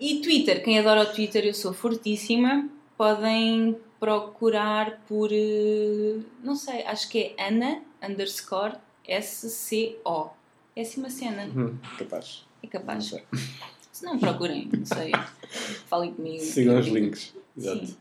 E 0.00 0.16
Twitter, 0.20 0.64
quem 0.64 0.80
adora 0.80 1.02
o 1.02 1.12
Twitter, 1.14 1.46
eu 1.46 1.54
sou 1.54 1.72
fortíssima. 1.72 2.68
Podem 2.98 3.78
procurar 4.00 5.00
por. 5.06 5.30
eh, 5.32 6.18
Não 6.42 6.56
sei, 6.56 6.82
acho 6.82 7.08
que 7.08 7.34
é 7.38 7.46
Ana 7.48 7.82
underscore 8.02 8.74
SCO. 9.22 10.30
É 10.76 10.82
assim 10.82 11.00
uma 11.00 11.10
cena. 11.10 11.44
Hum, 11.56 11.76
capaz. 11.98 12.44
É 12.62 12.66
Não 12.66 12.70
capaz. 12.70 13.04
sei. 13.06 13.22
Se 13.92 14.04
não, 14.04 14.18
procurem, 14.18 14.68
não 14.76 14.84
sei. 14.84 15.12
Falem 15.86 16.12
comigo. 16.14 16.42
Sigam 16.42 16.78
os 16.80 16.86
links. 16.88 17.32
Exato. 17.56 17.86
Sim. 17.86 17.96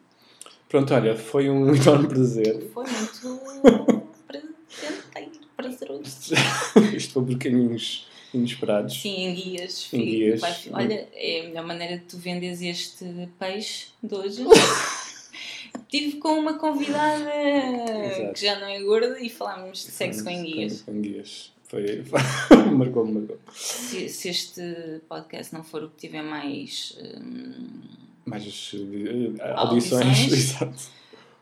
Pronto, 0.67 0.91
olha, 0.93 1.15
foi 1.15 1.49
um 1.51 1.73
enorme 1.75 2.07
prazer. 2.07 2.71
Foi 2.73 2.85
muito 2.85 4.03
prazer- 4.27 5.29
prazeroso. 5.55 6.33
Isto 6.97 7.13
foi 7.13 7.25
por 7.25 7.37
caminhos 7.37 8.07
inesperados. 8.33 8.99
Sim, 8.99 9.15
em 9.27 9.35
guias. 9.35 9.89
Em 9.93 10.03
guias. 10.05 10.41
olha, 10.71 11.07
é 11.13 11.41
a 11.41 11.43
melhor 11.49 11.65
maneira 11.67 11.99
de 11.99 12.05
tu 12.05 12.17
vendes 12.17 12.59
este 12.61 13.05
peixe 13.37 13.87
de 14.01 14.15
hoje. 14.15 14.43
Estive 15.93 16.17
com 16.17 16.39
uma 16.39 16.55
convidada 16.57 17.29
Exato. 17.35 18.33
que 18.33 18.41
já 18.41 18.59
não 18.59 18.67
é 18.67 18.81
gorda 18.81 19.19
e 19.19 19.29
falámos 19.29 19.85
de 19.85 19.91
sexo 19.91 20.23
com 20.23 20.29
enguias. 20.31 20.81
Com 20.81 20.91
enguias. 20.91 21.52
Foi. 21.73 22.03
Marcou-me, 22.71 23.11
marcou. 23.13 23.39
Se, 23.51 24.07
se 24.07 24.29
este 24.29 25.01
podcast 25.09 25.51
não 25.55 25.63
for 25.63 25.83
o 25.83 25.89
que 25.89 26.07
tiver 26.07 26.21
mais. 26.21 26.95
hum, 27.01 27.81
Mais 28.25 28.43
eh, 28.43 29.51
audições. 29.55 30.05
Audições. 30.05 30.31
Exato. 30.33 30.81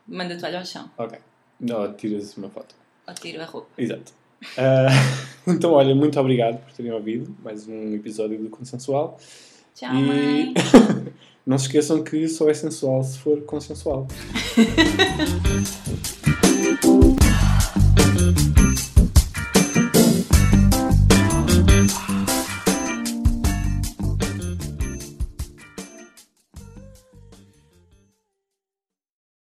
manda 0.08 0.34
a 0.34 0.38
toalha 0.38 0.60
ao 0.60 0.64
chão. 0.64 0.90
Ok. 0.96 1.18
Não, 1.60 1.92
tiras 1.94 2.34
uma 2.38 2.48
foto. 2.48 2.74
Ou 3.06 3.14
tiro 3.14 3.42
a 3.42 3.44
roupa. 3.44 3.68
Exato. 3.76 4.12
Ah, 4.56 4.88
então, 5.46 5.72
olha, 5.72 5.94
muito 5.94 6.18
obrigado 6.18 6.58
por 6.64 6.72
terem 6.72 6.92
ouvido 6.92 7.36
mais 7.42 7.68
um 7.68 7.94
episódio 7.94 8.38
do 8.38 8.48
Consensual. 8.48 9.18
Tchau, 9.74 9.94
E- 9.94 10.02
mãe. 10.02 10.54
Não 11.44 11.58
se 11.58 11.66
esqueçam 11.66 12.02
que 12.04 12.26
só 12.28 12.48
é 12.48 12.54
sensual 12.54 13.02
se 13.02 13.18
for 13.18 13.40
consensual. 13.42 14.06